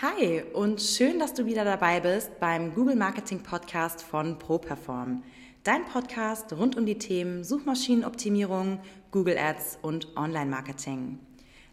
Hi 0.00 0.44
und 0.52 0.80
schön, 0.80 1.18
dass 1.18 1.34
du 1.34 1.44
wieder 1.44 1.64
dabei 1.64 1.98
bist 1.98 2.38
beim 2.38 2.72
Google 2.72 2.94
Marketing 2.94 3.42
Podcast 3.42 4.00
von 4.00 4.38
ProPerform. 4.38 5.24
Dein 5.64 5.84
Podcast 5.86 6.52
rund 6.52 6.76
um 6.76 6.86
die 6.86 6.98
Themen 6.98 7.42
Suchmaschinenoptimierung, 7.42 8.78
Google 9.10 9.36
Ads 9.36 9.80
und 9.82 10.16
Online-Marketing. 10.16 11.18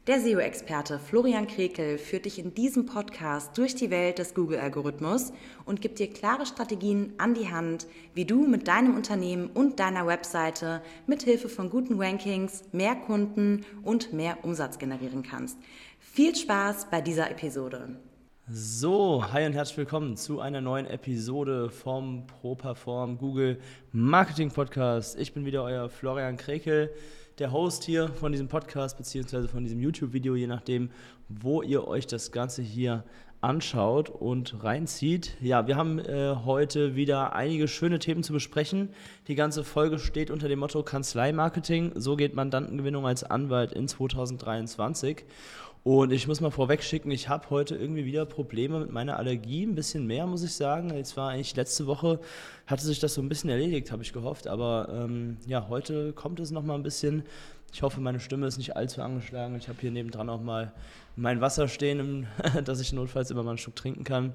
Der 0.08 0.20
SEO-Experte 0.20 0.98
Florian 0.98 1.46
Krekel 1.46 2.00
führt 2.00 2.26
dich 2.26 2.40
in 2.40 2.56
diesem 2.56 2.88
Podcast 2.88 3.56
durch 3.60 3.76
die 3.76 3.92
Welt 3.92 4.18
des 4.18 4.34
Google-Algorithmus 4.34 5.32
und 5.66 5.82
gibt 5.82 6.00
dir 6.00 6.10
klare 6.10 6.48
Strategien 6.48 7.14
an 7.20 7.36
die 7.36 7.52
Hand, 7.52 7.86
wie 8.16 8.26
du 8.26 8.48
mit 8.48 8.68
deinem 8.68 8.96
Unternehmen 8.96 9.52
und 9.54 9.80
deiner 9.80 10.08
Webseite 10.08 10.82
mithilfe 11.06 11.48
von 11.48 11.70
guten 11.70 12.02
Rankings 12.02 12.64
mehr 12.72 12.96
Kunden 12.96 13.68
und 13.84 14.14
mehr 14.14 14.44
Umsatz 14.44 14.80
generieren 14.80 15.22
kannst. 15.22 15.60
Viel 16.00 16.36
Spaß 16.36 16.90
bei 16.90 17.02
dieser 17.02 17.30
Episode. 17.30 18.00
So, 18.48 19.26
hi 19.32 19.44
und 19.48 19.54
herzlich 19.54 19.80
willkommen 19.80 20.18
zu 20.18 20.40
einer 20.40 20.62
neuen 20.62 20.86
Episode 20.86 21.72
vom 21.72 22.28
ProPerform 22.28 23.18
Google 23.18 23.58
Marketing 23.92 24.52
Podcast. 24.52 25.18
Ich 25.18 25.34
bin 25.34 25.46
wieder 25.46 25.64
euer 25.64 25.90
Florian 25.90 26.38
Krekel 26.38 26.92
der 27.40 27.52
Host 27.52 27.84
hier 27.84 28.08
von 28.10 28.32
diesem 28.32 28.48
Podcast 28.48 28.98
beziehungsweise 28.98 29.48
von 29.48 29.64
diesem 29.64 29.82
YouTube-Video, 29.82 30.36
je 30.36 30.46
nachdem, 30.46 30.92
wo 31.28 31.64
ihr 31.64 31.88
euch 31.88 32.06
das 32.06 32.32
Ganze 32.32 32.62
hier 32.62 33.04
anschaut 33.42 34.10
und 34.10 34.64
reinzieht. 34.64 35.38
Ja, 35.42 35.66
wir 35.66 35.76
haben 35.76 35.98
äh, 35.98 36.36
heute 36.46 36.96
wieder 36.96 37.34
einige 37.34 37.68
schöne 37.68 37.98
Themen 37.98 38.22
zu 38.22 38.32
besprechen. 38.32 38.90
Die 39.28 39.36
ganze 39.36 39.64
Folge 39.64 39.98
steht 39.98 40.30
unter 40.30 40.48
dem 40.48 40.60
Motto 40.60 40.84
Kanzlei-Marketing. 40.84 41.94
So 41.96 42.16
geht 42.16 42.36
Mandantengewinnung 42.36 43.08
als 43.08 43.24
Anwalt 43.24 43.74
in 43.74 43.88
2023. 43.88 45.26
Und 45.88 46.12
ich 46.12 46.28
muss 46.28 46.42
mal 46.42 46.50
vorweg 46.50 46.82
schicken, 46.82 47.12
ich 47.12 47.30
habe 47.30 47.52
heute 47.52 47.76
irgendwie 47.76 48.06
wieder 48.06 48.26
Probleme 48.26 48.80
mit 48.80 48.92
meiner 48.92 49.18
Allergie, 49.18 49.68
ein 49.68 49.76
bisschen 49.76 50.08
mehr, 50.08 50.26
muss 50.26 50.42
ich 50.42 50.56
sagen. 50.56 50.92
Jetzt 50.96 51.16
war 51.16 51.30
eigentlich 51.30 51.56
letzte 51.56 51.86
Woche, 51.86 52.20
hatte 52.66 52.84
sich 52.84 53.00
das 53.00 53.14
so 53.14 53.22
ein 53.22 53.30
bisschen 53.30 53.52
erledigt, 53.52 53.92
habe 53.92 54.02
ich 54.02 54.12
gehofft. 54.12 54.48
Aber 54.48 54.90
ähm, 54.92 55.38
ja, 55.46 55.68
heute 55.70 56.12
kommt 56.14 56.40
es 56.40 56.50
nochmal 56.50 56.76
ein 56.76 56.82
bisschen. 56.82 57.22
Ich 57.72 57.84
hoffe, 57.84 58.02
meine 58.02 58.20
Stimme 58.20 58.48
ist 58.48 58.58
nicht 58.58 58.76
allzu 58.76 59.04
angeschlagen. 59.04 59.56
Ich 59.58 59.68
habe 59.68 59.80
hier 59.80 59.92
nebendran 59.92 60.28
auch 60.28 60.42
mal 60.42 60.72
mein 61.16 61.40
Wasser 61.40 61.68
stehen, 61.68 62.26
dass 62.66 62.80
ich 62.80 62.92
notfalls 62.92 63.30
immer 63.30 63.44
mal 63.44 63.52
einen 63.52 63.60
Schluck 63.60 63.76
trinken 63.76 64.04
kann. 64.04 64.34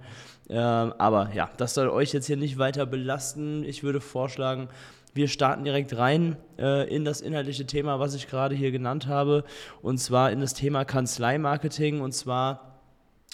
Ähm, 0.49 0.95
aber 0.99 1.35
ja, 1.35 1.51
das 1.57 1.75
soll 1.75 1.89
euch 1.89 2.13
jetzt 2.13 2.27
hier 2.27 2.37
nicht 2.37 2.59
weiter 2.59 2.87
belasten. 2.87 3.65
Ich 3.65 3.83
würde 3.83 4.01
vorschlagen, 4.01 4.69
wir 5.13 5.29
starten 5.29 5.65
direkt 5.65 5.97
rein 5.97 6.37
äh, 6.59 6.89
in 6.95 7.05
das 7.05 7.21
inhaltliche 7.21 7.67
Thema, 7.67 7.99
was 7.99 8.15
ich 8.15 8.29
gerade 8.29 8.55
hier 8.55 8.71
genannt 8.71 9.07
habe, 9.07 9.45
und 9.83 9.99
zwar 9.99 10.31
in 10.31 10.41
das 10.41 10.55
Thema 10.55 10.85
Kanzleimarketing. 10.85 12.01
Und 12.01 12.13
zwar 12.13 12.70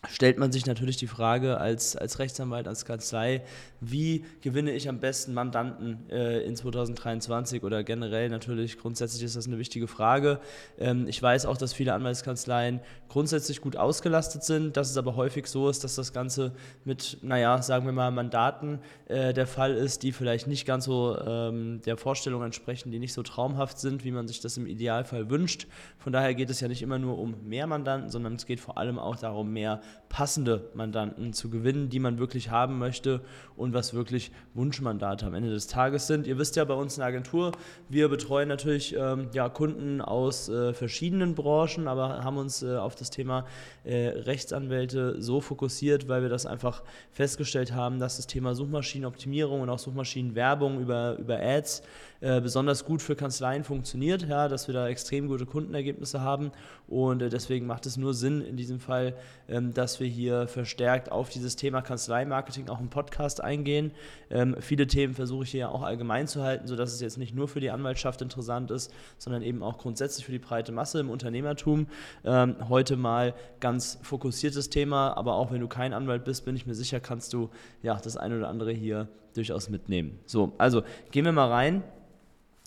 stellt 0.09 0.39
man 0.39 0.53
sich 0.53 0.67
natürlich 0.67 0.97
die 0.97 1.07
Frage 1.07 1.59
als, 1.59 1.97
als 1.97 2.19
Rechtsanwalt, 2.19 2.69
als 2.69 2.85
Kanzlei, 2.85 3.43
wie 3.81 4.25
gewinne 4.41 4.73
ich 4.73 4.89
am 4.89 5.01
besten 5.01 5.35
Mandanten 5.35 6.09
äh, 6.11 6.41
in 6.41 6.57
2023 6.57 7.63
oder 7.63 7.85
generell 7.85 8.29
natürlich, 8.29 8.79
grundsätzlich 8.79 9.23
ist 9.23 9.37
das 9.37 9.47
eine 9.47 9.59
wichtige 9.59 9.89
Frage. 9.89 10.41
Ähm, 10.79 11.07
ich 11.09 11.23
weiß 11.23 11.47
auch, 11.47 11.57
dass 11.57 11.73
viele 11.73 11.95
Anwaltskanzleien 11.95 12.81
grundsätzlich 13.09 13.61
gut 13.61 13.77
ausgelastet 13.77 14.45
sind, 14.45 14.77
dass 14.77 14.91
es 14.91 14.97
aber 14.97 15.17
häufig 15.17 15.47
so 15.47 15.69
ist, 15.69 15.85
dass 15.85 15.95
das 15.95 16.13
Ganze 16.13 16.53
mit, 16.85 17.19
naja, 17.23 17.61
sagen 17.63 17.87
wir 17.87 17.93
mal, 17.93 18.11
Mandaten 18.11 18.81
äh, 19.09 19.33
der 19.33 19.47
Fall 19.47 19.75
ist, 19.75 20.03
die 20.03 20.13
vielleicht 20.13 20.47
nicht 20.47 20.67
ganz 20.67 20.85
so 20.85 21.19
ähm, 21.19 21.81
der 21.85 21.97
Vorstellung 21.97 22.43
entsprechen, 22.43 22.91
die 22.91 22.99
nicht 22.99 23.13
so 23.13 23.23
traumhaft 23.23 23.79
sind, 23.79 24.05
wie 24.05 24.11
man 24.11 24.29
sich 24.29 24.41
das 24.41 24.57
im 24.57 24.67
Idealfall 24.67 25.31
wünscht. 25.31 25.67
Von 25.99 26.13
daher 26.13 26.35
geht 26.35 26.51
es 26.51 26.61
ja 26.61 26.69
nicht 26.69 26.83
immer 26.83 26.99
nur 26.99 27.19
um 27.19 27.47
mehr 27.47 27.67
Mandanten, 27.67 28.11
sondern 28.11 28.35
es 28.35 28.47
geht 28.47 28.61
vor 28.61 28.79
allem 28.79 28.99
auch 28.99 29.17
darum, 29.17 29.53
mehr 29.53 29.81
passende 30.09 30.71
Mandanten 30.73 31.33
zu 31.33 31.51
gewinnen, 31.51 31.91
die 31.91 31.99
man 31.99 32.19
wirklich 32.19 32.51
haben 32.51 32.79
möchte 32.79 33.21
und 33.55 33.75
was 33.75 33.93
wirklich 33.93 34.31
Wunschmandate 34.55 35.27
am 35.27 35.35
Ende 35.35 35.51
des 35.51 35.67
Tages 35.67 36.07
sind. 36.07 36.27
Ihr 36.27 36.39
wisst 36.39 36.57
ja 36.57 36.65
bei 36.65 36.75
uns 36.75 36.97
in 36.97 37.01
der 37.01 37.09
Agentur, 37.09 37.53
wir 37.89 38.09
betreuen 38.09 38.49
natürlich 38.49 38.97
ähm, 38.97 39.29
ja, 39.35 39.49
Kunden 39.49 40.01
aus 40.01 40.49
äh, 40.49 40.73
verschiedenen 40.73 41.35
Branchen, 41.35 41.87
aber 41.87 42.25
haben 42.25 42.39
uns 42.39 42.63
äh, 42.63 42.77
auf 42.77 42.95
das 42.95 43.11
Thema 43.11 43.45
äh, 43.85 44.09
Rechtsanwälte 44.09 45.21
so 45.21 45.41
fokussiert, 45.41 46.09
weil 46.09 46.23
wir 46.23 46.31
das 46.31 46.47
einfach 46.47 46.83
festgestellt 47.11 47.73
haben, 47.75 47.99
dass 47.99 48.17
das 48.17 48.27
Thema 48.27 48.55
Suchmaschinenoptimierung 48.55 49.61
und 49.61 49.69
auch 49.69 49.79
Suchmaschinenwerbung 49.79 50.81
über, 50.81 51.19
über 51.19 51.39
Ads 51.41 51.83
äh, 52.21 52.41
besonders 52.41 52.85
gut 52.85 53.03
für 53.03 53.17
Kanzleien 53.17 53.65
funktioniert, 53.65 54.27
ja, 54.27 54.49
dass 54.49 54.67
wir 54.67 54.75
da 54.75 54.89
extrem 54.89 55.29
gute 55.29 55.45
Kundenergebnisse 55.45 56.23
haben 56.23 56.53
und 56.89 57.21
äh, 57.21 57.29
deswegen 57.29 57.67
macht 57.67 57.85
es 57.87 57.97
nur 57.97 58.15
Sinn 58.15 58.41
in 58.41 58.57
diesem 58.57 58.81
Fall, 58.81 59.15
ähm, 59.49 59.75
dass 59.75 59.86
wir 60.01 60.07
hier 60.07 60.49
verstärkt 60.49 61.11
auf 61.11 61.29
dieses 61.29 61.57
Thema 61.57 61.81
Kanzleimarketing 61.81 62.69
auch 62.69 62.81
im 62.81 62.91
Podcast 62.91 63.43
eingehen. 63.43 63.93
Ähm, 64.31 64.57
viele 64.61 64.87
Themen 64.87 65.15
versuche 65.15 65.45
ich 65.45 65.51
hier 65.51 65.71
auch 65.71 65.83
allgemein 65.83 66.27
zu 66.27 66.43
halten, 66.43 66.67
sodass 66.67 66.93
es 66.93 67.01
jetzt 67.01 67.17
nicht 67.17 67.35
nur 67.35 67.49
für 67.49 67.61
die 67.61 67.71
Anwaltschaft 67.71 68.21
interessant 68.23 68.71
ist, 68.71 68.93
sondern 69.19 69.43
eben 69.43 69.63
auch 69.63 69.79
grundsätzlich 69.79 70.27
für 70.27 70.33
die 70.33 70.39
breite 70.39 70.73
Masse 70.73 71.01
im 71.01 71.11
Unternehmertum. 71.11 71.87
Ähm, 72.25 72.57
heute 72.69 72.97
mal 72.97 73.35
ganz 73.61 73.99
fokussiertes 74.03 74.69
Thema, 74.69 75.17
aber 75.17 75.35
auch 75.35 75.53
wenn 75.53 75.61
du 75.61 75.69
kein 75.69 75.93
Anwalt 75.93 76.25
bist, 76.25 76.45
bin 76.45 76.57
ich 76.57 76.67
mir 76.67 76.75
sicher, 76.75 77.01
kannst 77.01 77.33
du 77.33 77.51
ja 77.83 77.95
das 77.97 78.17
eine 78.17 78.37
oder 78.39 78.49
andere 78.49 78.73
hier 78.73 79.09
durchaus 79.35 79.69
mitnehmen. 79.69 80.19
So, 80.27 80.53
also 80.59 80.83
gehen 81.11 81.25
wir 81.25 81.33
mal 81.33 81.49
rein 81.49 81.83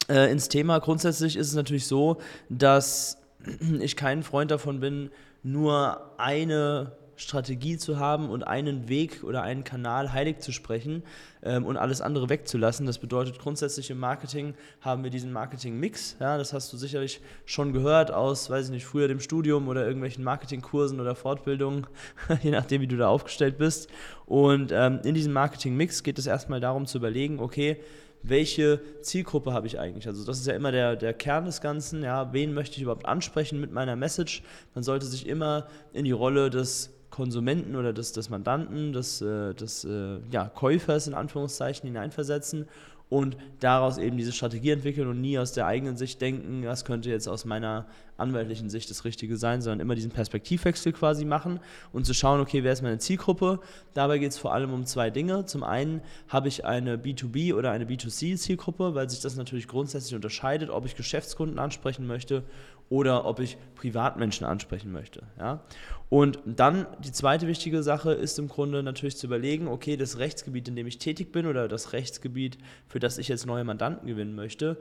äh, 0.07 0.31
ins 0.31 0.49
Thema. 0.49 0.79
Grundsätzlich 0.79 1.35
ist 1.35 1.47
es 1.47 1.55
natürlich 1.55 1.87
so, 1.87 2.17
dass 2.49 3.17
ich 3.79 3.95
kein 3.95 4.23
Freund 4.23 4.51
davon 4.51 4.79
bin, 4.79 5.11
nur 5.43 6.13
eine 6.17 6.91
Strategie 7.19 7.77
zu 7.77 7.99
haben 7.99 8.29
und 8.29 8.43
einen 8.43 8.87
Weg 8.87 9.23
oder 9.25 9.43
einen 9.43 9.65
Kanal 9.65 10.13
heilig 10.13 10.39
zu 10.39 10.53
sprechen 10.53 11.03
ähm, 11.43 11.65
und 11.65 11.75
alles 11.75 11.99
andere 11.99 12.29
wegzulassen. 12.29 12.85
Das 12.85 12.97
bedeutet 12.97 13.39
grundsätzlich 13.39 13.89
im 13.89 13.99
Marketing 13.99 14.53
haben 14.79 15.03
wir 15.03 15.11
diesen 15.11 15.33
Marketing-Mix. 15.33 16.15
Ja, 16.21 16.37
das 16.37 16.53
hast 16.53 16.71
du 16.71 16.77
sicherlich 16.77 17.19
schon 17.45 17.73
gehört 17.73 18.11
aus, 18.11 18.49
weiß 18.49 18.67
ich 18.67 18.71
nicht, 18.71 18.85
früher 18.85 19.09
dem 19.09 19.19
Studium 19.19 19.67
oder 19.67 19.85
irgendwelchen 19.85 20.23
Marketingkursen 20.23 21.01
oder 21.01 21.13
Fortbildungen, 21.13 21.87
je 22.41 22.51
nachdem, 22.51 22.81
wie 22.81 22.87
du 22.87 22.95
da 22.95 23.09
aufgestellt 23.09 23.57
bist. 23.57 23.89
Und 24.25 24.71
ähm, 24.71 25.01
in 25.03 25.13
diesem 25.13 25.33
Marketing-Mix 25.33 26.03
geht 26.03 26.19
es 26.19 26.25
erstmal 26.25 26.61
darum 26.61 26.85
zu 26.85 26.99
überlegen, 26.99 27.39
okay, 27.39 27.81
welche 28.23 28.81
Zielgruppe 29.01 29.51
habe 29.51 29.67
ich 29.67 29.77
eigentlich? 29.77 30.07
Also 30.07 30.25
das 30.25 30.39
ist 30.39 30.47
ja 30.47 30.53
immer 30.53 30.71
der, 30.71 30.95
der 30.95 31.13
Kern 31.13 31.45
des 31.45 31.59
Ganzen, 31.59 32.01
ja, 32.03 32.31
wen 32.31 32.53
möchte 32.53 32.77
ich 32.77 32.81
überhaupt 32.81 33.05
ansprechen 33.05 33.59
mit 33.59 33.71
meiner 33.71 33.95
Message? 33.97 34.41
Man 34.73 34.83
sollte 34.83 35.05
sich 35.05 35.27
immer 35.27 35.67
in 35.93 36.05
die 36.05 36.11
Rolle 36.11 36.49
des 36.49 36.91
Konsumenten 37.19 37.75
oder 37.75 37.91
des, 37.91 38.13
des 38.13 38.29
Mandanten, 38.29 38.93
des, 38.93 39.21
äh, 39.21 39.53
des 39.53 39.83
äh, 39.83 40.19
ja, 40.31 40.45
Käufers 40.47 41.05
in 41.05 41.13
Anführungszeichen 41.13 41.85
hineinversetzen 41.85 42.65
und 43.09 43.35
daraus 43.59 43.97
eben 43.97 44.15
diese 44.15 44.31
Strategie 44.31 44.71
entwickeln 44.71 45.09
und 45.09 45.19
nie 45.19 45.37
aus 45.37 45.51
der 45.51 45.65
eigenen 45.65 45.97
Sicht 45.97 46.21
denken, 46.21 46.63
was 46.63 46.85
könnte 46.85 47.09
jetzt 47.09 47.27
aus 47.27 47.43
meiner 47.43 47.87
anwaltlichen 48.19 48.69
Sicht 48.69 48.89
das 48.89 49.05
Richtige 49.05 49.37
sein, 49.37 49.61
sondern 49.61 49.79
immer 49.79 49.95
diesen 49.95 50.11
Perspektivwechsel 50.11 50.93
quasi 50.93 51.25
machen 51.25 51.59
und 51.93 52.05
zu 52.05 52.13
schauen, 52.13 52.39
okay, 52.41 52.63
wer 52.63 52.73
ist 52.73 52.81
meine 52.81 52.99
Zielgruppe? 52.99 53.59
Dabei 53.93 54.17
geht 54.17 54.31
es 54.31 54.37
vor 54.37 54.53
allem 54.53 54.73
um 54.73 54.85
zwei 54.85 55.09
Dinge. 55.09 55.45
Zum 55.45 55.63
einen 55.63 56.01
habe 56.27 56.47
ich 56.47 56.65
eine 56.65 56.97
B2B 56.97 57.53
oder 57.53 57.71
eine 57.71 57.85
B2C-Zielgruppe, 57.85 58.95
weil 58.95 59.09
sich 59.09 59.21
das 59.21 59.35
natürlich 59.35 59.67
grundsätzlich 59.67 60.15
unterscheidet, 60.15 60.69
ob 60.69 60.85
ich 60.85 60.95
Geschäftskunden 60.95 61.59
ansprechen 61.59 62.07
möchte 62.07 62.43
oder 62.89 63.25
ob 63.25 63.39
ich 63.39 63.57
Privatmenschen 63.75 64.45
ansprechen 64.45 64.91
möchte. 64.91 65.23
Ja? 65.37 65.63
Und 66.09 66.39
dann 66.45 66.87
die 67.03 67.11
zweite 67.11 67.47
wichtige 67.47 67.83
Sache 67.83 68.13
ist 68.13 68.39
im 68.39 68.47
Grunde 68.47 68.81
natürlich 68.81 69.17
zu 69.17 69.27
überlegen, 69.27 69.67
okay, 69.67 69.95
das 69.95 70.17
Rechtsgebiet, 70.17 70.67
in 70.67 70.75
dem 70.75 70.87
ich 70.87 70.97
tätig 70.97 71.31
bin 71.31 71.45
oder 71.45 71.67
das 71.67 71.93
Rechtsgebiet, 71.93 72.57
für 72.87 72.99
das 72.99 73.19
ich 73.19 73.27
jetzt 73.27 73.45
neue 73.45 73.63
Mandanten 73.63 74.07
gewinnen 74.07 74.35
möchte, 74.35 74.77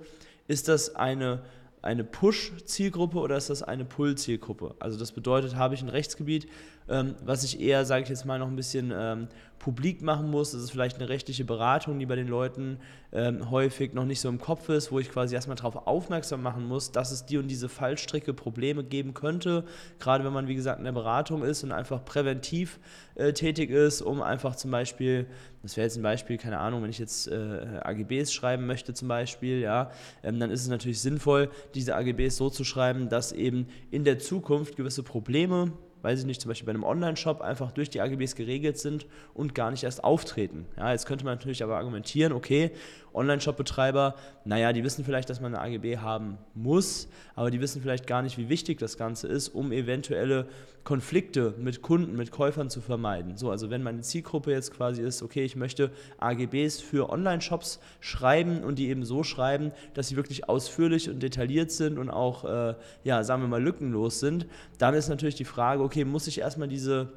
ist 0.47 0.69
das 0.69 0.97
eine 0.97 1.43
eine 1.83 2.05
Push-Zielgruppe 2.05 3.19
oder 3.19 3.37
ist 3.37 3.51
das 3.51 3.63
eine 3.63 3.85
Pull-Zielgruppe? 3.85 4.75
Also 4.79 4.99
das 4.99 5.13
bedeutet, 5.13 5.57
habe 5.57 5.75
ich 5.75 5.83
ein 5.83 5.89
Rechtsgebiet, 5.89 6.49
ähm, 6.89 7.15
was 7.25 7.45
ich 7.45 7.61
eher, 7.61 7.85
sage 7.85 8.05
ich 8.05 8.09
jetzt 8.09 8.25
mal, 8.25 8.39
noch 8.39 8.49
ein 8.49 8.57
bisschen 8.57 8.93
ähm, 8.95 9.29
publik 9.59 10.03
machen 10.03 10.31
muss. 10.31 10.53
Das 10.53 10.63
ist 10.63 10.71
vielleicht 10.71 10.97
eine 10.97 11.09
rechtliche 11.09 11.45
Beratung, 11.45 11.99
die 11.99 12.07
bei 12.07 12.17
den 12.17 12.29
Leuten 12.29 12.79
ähm, 13.13 13.51
häufig 13.51 13.93
noch 13.93 14.05
nicht 14.05 14.21
so 14.21 14.29
im 14.29 14.39
Kopf 14.39 14.69
ist, 14.69 14.93
wo 14.93 14.99
ich 14.99 15.11
quasi 15.11 15.35
erstmal 15.35 15.57
darauf 15.57 15.87
aufmerksam 15.87 16.43
machen 16.43 16.67
muss, 16.67 16.93
dass 16.93 17.11
es 17.11 17.27
die 17.27 17.39
und 17.39 17.49
diese 17.49 17.69
Fallstricke, 17.69 18.35
Probleme 18.35 18.85
geben 18.85 19.15
könnte. 19.15 19.65
Gerade 19.99 20.25
wenn 20.25 20.33
man, 20.33 20.49
wie 20.49 20.55
gesagt, 20.55 20.79
in 20.79 20.85
der 20.85 20.93
Beratung 20.93 21.43
ist 21.43 21.65
und 21.65 21.73
einfach 21.73 22.05
präventiv 22.05 22.79
äh, 23.15 23.33
tätig 23.33 23.71
ist, 23.71 24.03
um 24.03 24.23
einfach 24.23 24.57
zum 24.57 24.71
Beispiel, 24.71 25.27
das 25.63 25.77
wäre 25.77 25.87
jetzt 25.87 25.97
ein 25.97 26.03
Beispiel, 26.03 26.39
keine 26.39 26.59
Ahnung, 26.59 26.83
wenn 26.83 26.91
ich 26.91 26.99
jetzt 26.99 27.29
äh, 27.29 27.81
AGBs 27.83 28.33
schreiben 28.33 28.67
möchte 28.67 28.95
zum 28.95 29.09
Beispiel, 29.09 29.61
ja, 29.61 29.91
ähm, 30.23 30.39
dann 30.39 30.51
ist 30.51 30.63
es 30.63 30.69
natürlich 30.69 31.01
sinnvoll, 31.01 31.51
diese 31.75 31.97
AGBs 31.97 32.37
so 32.37 32.51
zu 32.51 32.65
schreiben, 32.65 33.09
dass 33.09 33.33
eben 33.33 33.67
in 33.91 34.05
der 34.05 34.19
Zukunft 34.19 34.77
gewisse 34.77 35.03
Probleme 35.03 35.73
weiß 36.03 36.21
ich 36.21 36.27
nicht, 36.27 36.41
zum 36.41 36.49
Beispiel 36.51 36.67
bei 36.67 36.73
einem 36.73 36.85
Online-Shop 36.85 37.41
einfach 37.41 37.73
durch 37.73 37.91
die 37.91 38.01
AGBs 38.01 38.35
geregelt 38.35 38.79
sind 38.79 39.07
und 39.35 39.55
gar 39.55 39.71
nicht 39.71 39.85
erst 39.85 40.05
auftreten. 40.05 40.67
Ja, 40.77 40.93
jetzt 40.93 41.07
könnte 41.07 41.25
man 41.25 41.35
natürlich 41.35 41.63
aber 41.63 41.77
argumentieren, 41.77 42.33
okay, 42.33 42.71
Online-Shop-Betreiber, 43.15 44.15
naja, 44.45 44.73
die 44.73 44.85
wissen 44.85 45.05
vielleicht, 45.05 45.31
dass 45.31 45.41
man 45.41 45.55
eine 45.55 45.77
AGB 45.77 45.99
haben 45.99 46.39
muss, 46.55 47.09
aber 47.35 47.51
die 47.51 47.61
wissen 47.61 47.83
vielleicht 47.83 48.07
gar 48.07 48.23
nicht, 48.23 48.39
wie 48.39 48.49
wichtig 48.49 48.79
das 48.79 48.97
Ganze 48.97 49.29
ist, 49.29 49.49
um 49.49 49.73
eventuelle 49.73 50.47
Konflikte 50.85 51.55
mit 51.59 51.83
Kunden, 51.83 52.17
mit 52.17 52.31
Käufern 52.31 52.71
zu 52.71 52.81
vermeiden. 52.81 53.37
So, 53.37 53.51
also 53.51 53.69
wenn 53.69 53.83
meine 53.83 54.01
Zielgruppe 54.01 54.53
jetzt 54.53 54.73
quasi 54.73 55.03
ist, 55.03 55.23
okay, 55.23 55.45
ich 55.45 55.55
möchte 55.55 55.91
AGBs 56.19 56.81
für 56.81 57.11
Online-Shops 57.11 57.79
schreiben 58.01 58.65
und 58.65 58.79
die 58.79 58.89
eben 58.89 59.05
so 59.05 59.23
schreiben, 59.23 59.73
dass 59.93 60.09
sie 60.09 60.17
wirklich 60.17 60.49
ausführlich 60.49 61.11
und 61.11 61.23
detailliert 61.23 61.71
sind 61.73 61.99
und 61.99 62.09
auch, 62.09 62.45
äh, 62.45 62.75
ja, 63.05 63.23
sagen 63.23 63.43
wir 63.43 63.49
mal, 63.49 63.63
lückenlos 63.63 64.21
sind, 64.21 64.47
dann 64.79 64.95
ist 64.95 65.09
natürlich 65.09 65.35
die 65.35 65.45
Frage, 65.45 65.83
okay, 65.83 66.05
muss 66.07 66.27
ich 66.27 66.39
erstmal 66.39 66.69
diese 66.69 67.13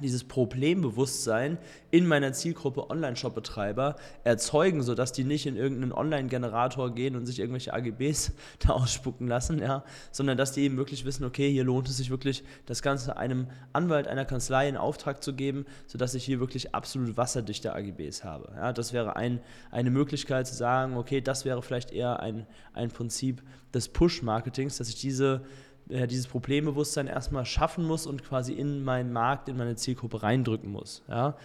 dieses 0.00 0.22
Problembewusstsein 0.22 1.58
in 1.90 2.06
meiner 2.06 2.32
Zielgruppe 2.32 2.90
Online-Shop-Betreiber 2.90 3.96
erzeugen, 4.22 4.82
sodass 4.82 5.12
die 5.12 5.24
nicht 5.24 5.46
in 5.46 5.56
irgendeinen 5.56 5.92
Online-Generator 5.92 6.94
gehen 6.94 7.16
und 7.16 7.26
sich 7.26 7.40
irgendwelche 7.40 7.74
AGBs 7.74 8.32
da 8.60 8.70
ausspucken 8.70 9.26
lassen, 9.26 9.58
ja, 9.58 9.84
sondern 10.12 10.38
dass 10.38 10.52
die 10.52 10.62
eben 10.62 10.76
wirklich 10.76 11.04
wissen, 11.04 11.24
okay, 11.24 11.50
hier 11.50 11.64
lohnt 11.64 11.88
es 11.88 11.96
sich 11.96 12.10
wirklich, 12.10 12.44
das 12.66 12.82
Ganze 12.82 13.16
einem 13.16 13.48
Anwalt, 13.72 14.06
einer 14.06 14.24
Kanzlei 14.24 14.68
in 14.68 14.76
Auftrag 14.76 15.24
zu 15.24 15.34
geben, 15.34 15.66
sodass 15.88 16.14
ich 16.14 16.24
hier 16.24 16.38
wirklich 16.38 16.72
absolut 16.72 17.16
wasserdichte 17.16 17.74
AGBs 17.74 18.22
habe. 18.22 18.52
Ja, 18.54 18.72
das 18.72 18.92
wäre 18.92 19.16
ein, 19.16 19.40
eine 19.72 19.90
Möglichkeit 19.90 20.46
zu 20.46 20.54
sagen, 20.54 20.96
okay, 20.96 21.20
das 21.20 21.44
wäre 21.44 21.62
vielleicht 21.62 21.90
eher 21.90 22.20
ein, 22.20 22.46
ein 22.74 22.90
Prinzip 22.90 23.42
des 23.74 23.88
Push-Marketings, 23.88 24.78
dass 24.78 24.88
ich 24.88 25.00
diese 25.00 25.42
äh, 25.90 26.06
dieses 26.06 26.26
Problembewusstsein 26.26 27.06
erstmal 27.06 27.44
schaffen 27.44 27.84
muss 27.84 28.06
und 28.06 28.24
quasi 28.24 28.52
in 28.52 28.84
meinen 28.84 29.12
Markt, 29.12 29.48
in 29.48 29.56
meine 29.56 29.76
Zielgruppe 29.76 30.22
reindrücken 30.22 30.70
muss. 30.70 31.02
Ja. 31.08 31.36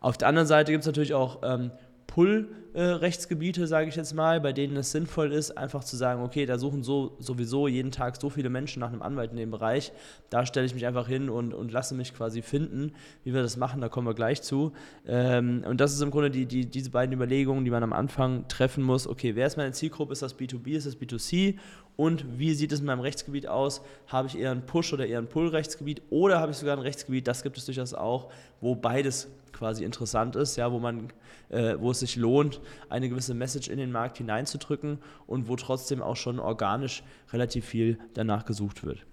Auf 0.00 0.18
der 0.18 0.28
anderen 0.28 0.48
Seite 0.48 0.72
gibt 0.72 0.82
es 0.82 0.86
natürlich 0.86 1.14
auch 1.14 1.40
ähm, 1.42 1.70
Pull-Rechtsgebiete, 2.12 3.66
sage 3.66 3.88
ich 3.88 3.96
jetzt 3.96 4.12
mal, 4.12 4.38
bei 4.38 4.52
denen 4.52 4.76
es 4.76 4.92
sinnvoll 4.92 5.32
ist, 5.32 5.56
einfach 5.56 5.82
zu 5.82 5.96
sagen, 5.96 6.22
okay, 6.22 6.44
da 6.44 6.58
suchen 6.58 6.82
so, 6.82 7.16
sowieso 7.18 7.68
jeden 7.68 7.90
Tag 7.90 8.20
so 8.20 8.28
viele 8.28 8.50
Menschen 8.50 8.80
nach 8.80 8.92
einem 8.92 9.00
Anwalt 9.00 9.30
in 9.30 9.38
dem 9.38 9.50
Bereich, 9.50 9.92
da 10.28 10.44
stelle 10.44 10.66
ich 10.66 10.74
mich 10.74 10.86
einfach 10.86 11.08
hin 11.08 11.30
und, 11.30 11.54
und 11.54 11.72
lasse 11.72 11.94
mich 11.94 12.12
quasi 12.12 12.42
finden. 12.42 12.92
Wie 13.24 13.32
wir 13.32 13.40
das 13.40 13.56
machen, 13.56 13.80
da 13.80 13.88
kommen 13.88 14.06
wir 14.06 14.12
gleich 14.12 14.42
zu. 14.42 14.72
Ähm, 15.06 15.64
und 15.66 15.80
das 15.80 15.94
ist 15.94 16.02
im 16.02 16.10
Grunde 16.10 16.30
die, 16.30 16.44
die, 16.44 16.66
diese 16.66 16.90
beiden 16.90 17.14
Überlegungen, 17.14 17.64
die 17.64 17.70
man 17.70 17.82
am 17.82 17.94
Anfang 17.94 18.46
treffen 18.46 18.84
muss. 18.84 19.08
Okay, 19.08 19.34
wer 19.34 19.46
ist 19.46 19.56
meine 19.56 19.72
Zielgruppe? 19.72 20.12
Ist 20.12 20.20
das 20.20 20.38
B2B, 20.38 20.72
ist 20.72 20.86
das 20.86 20.98
B2C? 20.98 21.56
Und 21.96 22.38
wie 22.38 22.52
sieht 22.52 22.72
es 22.72 22.80
in 22.80 22.86
meinem 22.86 23.00
Rechtsgebiet 23.00 23.48
aus? 23.48 23.80
Habe 24.06 24.28
ich 24.28 24.38
eher 24.38 24.50
ein 24.50 24.66
Push- 24.66 24.92
oder 24.92 25.06
eher 25.06 25.18
ein 25.18 25.28
Pull-Rechtsgebiet? 25.28 26.02
Oder 26.10 26.40
habe 26.40 26.52
ich 26.52 26.58
sogar 26.58 26.76
ein 26.76 26.82
Rechtsgebiet, 26.82 27.26
das 27.26 27.42
gibt 27.42 27.56
es 27.56 27.64
durchaus 27.64 27.94
auch, 27.94 28.30
wo 28.60 28.74
beides 28.74 29.28
quasi 29.52 29.84
interessant 29.84 30.36
ist, 30.36 30.56
ja, 30.56 30.72
wo 30.72 30.78
man, 30.78 31.08
äh, 31.48 31.76
wo 31.78 31.90
es 31.90 32.00
sich 32.00 32.16
lohnt, 32.16 32.60
eine 32.88 33.08
gewisse 33.08 33.34
Message 33.34 33.68
in 33.68 33.78
den 33.78 33.92
Markt 33.92 34.18
hineinzudrücken 34.18 34.98
und 35.26 35.48
wo 35.48 35.56
trotzdem 35.56 36.02
auch 36.02 36.16
schon 36.16 36.38
organisch 36.38 37.02
relativ 37.32 37.64
viel 37.64 37.98
danach 38.14 38.44
gesucht 38.44 38.84
wird. 38.84 39.06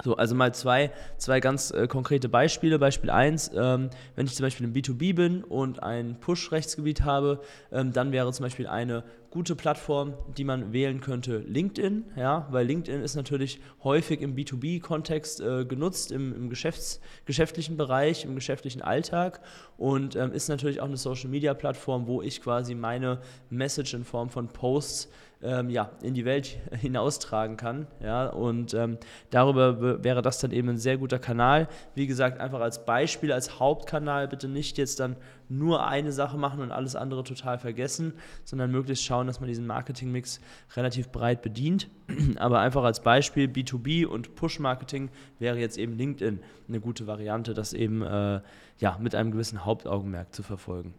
So, 0.00 0.16
also 0.16 0.34
mal 0.34 0.54
zwei, 0.54 0.90
zwei 1.18 1.40
ganz 1.40 1.70
äh, 1.70 1.86
konkrete 1.86 2.30
Beispiele. 2.30 2.78
Beispiel 2.78 3.10
1, 3.10 3.50
ähm, 3.54 3.90
wenn 4.16 4.24
ich 4.24 4.34
zum 4.34 4.46
Beispiel 4.46 4.64
im 4.64 4.72
B2B 4.72 5.14
bin 5.14 5.44
und 5.44 5.82
ein 5.82 6.18
Push-Rechtsgebiet 6.18 7.02
habe, 7.02 7.42
ähm, 7.70 7.92
dann 7.92 8.10
wäre 8.10 8.32
zum 8.32 8.44
Beispiel 8.44 8.66
eine 8.66 9.04
gute 9.28 9.54
Plattform, 9.54 10.14
die 10.38 10.44
man 10.44 10.72
wählen 10.72 11.02
könnte, 11.02 11.38
LinkedIn, 11.38 12.04
ja, 12.16 12.48
weil 12.50 12.66
LinkedIn 12.66 13.02
ist 13.02 13.16
natürlich 13.16 13.60
häufig 13.84 14.22
im 14.22 14.34
B2B-Kontext 14.34 15.42
äh, 15.42 15.66
genutzt, 15.66 16.10
im, 16.10 16.34
im 16.34 16.48
Geschäfts-, 16.48 17.00
geschäftlichen 17.26 17.76
Bereich, 17.76 18.24
im 18.24 18.34
geschäftlichen 18.34 18.80
Alltag 18.80 19.40
und 19.76 20.16
ähm, 20.16 20.32
ist 20.32 20.48
natürlich 20.48 20.80
auch 20.80 20.86
eine 20.86 20.96
Social-Media-Plattform, 20.96 22.06
wo 22.06 22.22
ich 22.22 22.40
quasi 22.40 22.74
meine 22.74 23.20
Message 23.50 23.92
in 23.92 24.04
Form 24.04 24.30
von 24.30 24.48
Posts 24.48 25.10
ähm, 25.42 25.70
ja, 25.70 25.90
in 26.02 26.14
die 26.14 26.24
Welt 26.24 26.58
hinaustragen 26.80 27.56
kann. 27.56 27.86
Ja, 28.00 28.28
und 28.28 28.74
ähm, 28.74 28.98
darüber 29.30 30.02
wäre 30.04 30.22
das 30.22 30.38
dann 30.38 30.52
eben 30.52 30.68
ein 30.68 30.78
sehr 30.78 30.98
guter 30.98 31.18
Kanal. 31.18 31.68
Wie 31.94 32.06
gesagt, 32.06 32.40
einfach 32.40 32.60
als 32.60 32.84
Beispiel, 32.84 33.32
als 33.32 33.58
Hauptkanal 33.58 34.28
bitte 34.28 34.48
nicht 34.48 34.78
jetzt 34.78 35.00
dann 35.00 35.16
nur 35.48 35.86
eine 35.86 36.12
Sache 36.12 36.38
machen 36.38 36.60
und 36.60 36.70
alles 36.72 36.96
andere 36.96 37.24
total 37.24 37.58
vergessen, 37.58 38.14
sondern 38.44 38.70
möglichst 38.70 39.04
schauen, 39.04 39.26
dass 39.26 39.40
man 39.40 39.48
diesen 39.48 39.66
Marketingmix 39.66 40.40
relativ 40.76 41.10
breit 41.10 41.42
bedient. 41.42 41.88
Aber 42.36 42.60
einfach 42.60 42.84
als 42.84 43.00
Beispiel 43.00 43.48
B2B 43.48 44.06
und 44.06 44.34
Push-Marketing 44.34 45.10
wäre 45.38 45.58
jetzt 45.58 45.78
eben 45.78 45.96
LinkedIn 45.96 46.40
eine 46.68 46.80
gute 46.80 47.06
Variante, 47.06 47.54
das 47.54 47.72
eben 47.72 48.02
äh, 48.02 48.40
ja, 48.78 48.98
mit 49.00 49.14
einem 49.14 49.30
gewissen 49.30 49.64
Hauptaugenmerk 49.64 50.34
zu 50.34 50.42
verfolgen. 50.42 50.94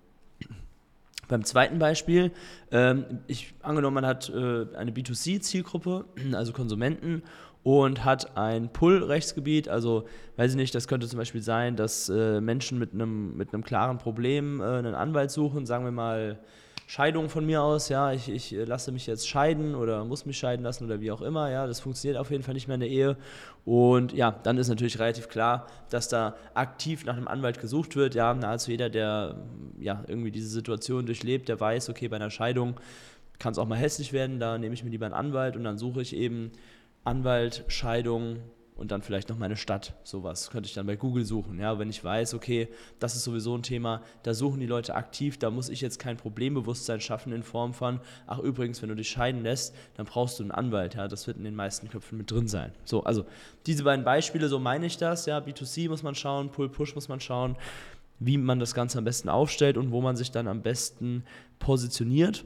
Beim 1.28 1.44
zweiten 1.44 1.80
Beispiel, 1.80 2.32
ähm, 2.72 3.06
ich 3.28 3.54
angenommen, 3.62 3.96
man 3.96 4.06
hat 4.06 4.30
äh, 4.30 4.66
eine 4.76 4.92
B2C-Zielgruppe, 4.92 6.06
also 6.34 6.54
Konsumenten, 6.54 7.24
und 7.64 8.04
hat 8.04 8.36
ein 8.36 8.72
Pull-Rechtsgebiet. 8.74 9.70
Also, 9.70 10.06
weiß 10.36 10.52
ich 10.52 10.58
nicht, 10.58 10.76
das 10.76 10.88
könnte 10.88 11.08
zum 11.08 11.18
Beispiel 11.18 11.42
sein, 11.42 11.78
dass 11.78 12.10
äh, 12.10 12.42
Menschen 12.42 12.78
mit 12.78 12.94
einem, 12.94 13.38
mit 13.38 13.54
einem 13.54 13.64
klaren 13.64 13.98
Problem 13.98 14.60
äh, 14.60 14.66
einen 14.66 14.96
Anwalt 14.96 15.32
suchen, 15.32 15.66
sagen 15.66 15.86
wir 15.86 15.92
mal 15.92 16.40
Scheidung 16.94 17.28
von 17.28 17.44
mir 17.44 17.64
aus, 17.64 17.90
ja, 17.90 18.12
ich, 18.12 18.30
ich 18.30 18.54
äh, 18.54 18.66
lasse 18.66 18.92
mich 18.92 19.08
jetzt 19.08 19.28
scheiden 19.28 19.74
oder 19.74 20.06
muss 20.06 20.28
mich 20.28 20.38
scheiden 20.38 20.62
lassen 20.64 20.86
oder 20.86 21.02
wie 21.02 21.10
auch 21.10 21.24
immer, 21.24 21.50
ja, 21.50 21.66
das 21.66 21.80
funktioniert 21.80 22.20
auf 22.20 22.30
jeden 22.30 22.44
Fall 22.44 22.54
nicht 22.54 22.68
mehr 22.68 22.76
in 22.76 22.82
der 22.82 22.90
Ehe. 22.90 23.18
Und 23.66 24.14
ja, 24.14 24.40
dann 24.44 24.60
ist 24.60 24.68
natürlich 24.68 25.00
relativ 25.00 25.28
klar, 25.28 25.66
dass 25.90 26.08
da 26.08 26.36
aktiv 26.54 27.04
nach 27.04 27.18
einem 27.18 27.28
Anwalt 27.28 27.60
gesucht 27.60 27.96
wird. 27.96 28.14
Ja, 28.14 28.36
nahezu 28.36 28.70
jeder, 28.70 28.92
der 28.92 29.38
ja 29.80 30.04
irgendwie 30.06 30.30
diese 30.30 30.50
Situation 30.50 31.08
durchlebt, 31.08 31.50
der 31.50 31.60
weiß, 31.60 31.90
okay, 31.90 32.10
bei 32.10 32.18
einer 32.18 32.30
Scheidung 32.30 32.80
kann 33.40 33.54
es 33.54 33.58
auch 33.58 33.68
mal 33.68 33.80
hässlich 33.80 34.14
werden, 34.14 34.40
da 34.40 34.60
nehme 34.60 34.76
ich 34.76 34.84
mir 34.84 34.92
lieber 34.92 35.08
einen 35.08 35.16
Anwalt 35.16 35.56
und 35.58 35.64
dann 35.64 35.80
suche 35.80 36.04
ich 36.04 36.16
eben 36.16 36.52
Anwalt, 37.04 37.64
Scheidung 37.70 38.38
und 38.76 38.92
dann 38.92 39.02
vielleicht 39.02 39.30
noch 39.30 39.38
meine 39.38 39.56
Stadt, 39.56 39.94
sowas 40.04 40.50
könnte 40.50 40.68
ich 40.68 40.74
dann 40.74 40.88
bei 40.88 40.96
Google 40.96 41.26
suchen. 41.26 41.60
Ja, 41.60 41.78
wenn 41.80 41.90
ich 41.90 42.04
weiß, 42.04 42.34
okay, 42.34 42.68
das 43.00 43.16
ist 43.16 43.24
sowieso 43.24 43.56
ein 43.56 43.64
Thema, 43.64 44.02
da 44.24 44.34
suchen 44.34 44.60
die 44.60 44.66
Leute 44.66 44.96
aktiv, 44.96 45.38
da 45.38 45.52
muss 45.52 45.70
ich 45.70 45.82
jetzt 45.82 46.00
kein 46.00 46.18
Problembewusstsein 46.18 47.00
schaffen 47.00 47.34
in 47.34 47.44
Form 47.44 47.74
von, 47.74 48.00
ach 48.26 48.40
übrigens, 48.40 48.82
wenn 48.82 48.90
du 48.90 48.96
dich 48.96 49.10
scheiden 49.10 49.44
lässt, 49.44 49.76
dann 49.96 50.06
brauchst 50.06 50.40
du 50.40 50.44
einen 50.44 50.52
Anwalt. 50.52 50.96
Ja, 50.96 51.08
das 51.08 51.28
wird 51.28 51.38
in 51.38 51.44
den 51.44 51.56
meisten 51.56 51.90
Köpfen 51.90 52.18
mit 52.18 52.32
drin 52.32 52.48
sein. 52.48 52.72
So, 52.84 53.04
also 53.04 53.26
diese 53.66 53.84
beiden 53.84 54.04
Beispiele, 54.04 54.50
so 54.50 54.60
meine 54.60 54.86
ich 54.86 54.98
das. 54.98 55.26
Ja, 55.26 55.40
B2C 55.40 55.90
muss 55.90 56.04
man 56.04 56.16
schauen, 56.16 56.50
Pull-Push 56.50 56.96
muss 56.96 57.08
man 57.08 57.20
schauen, 57.20 57.56
wie 58.20 58.38
man 58.38 58.60
das 58.60 58.74
Ganze 58.74 58.98
am 58.98 59.04
besten 59.04 59.30
aufstellt 59.30 59.78
und 59.78 59.92
wo 59.92 60.02
man 60.02 60.16
sich 60.16 60.32
dann 60.32 60.48
am 60.48 60.62
besten 60.62 61.24
positioniert. 61.60 62.46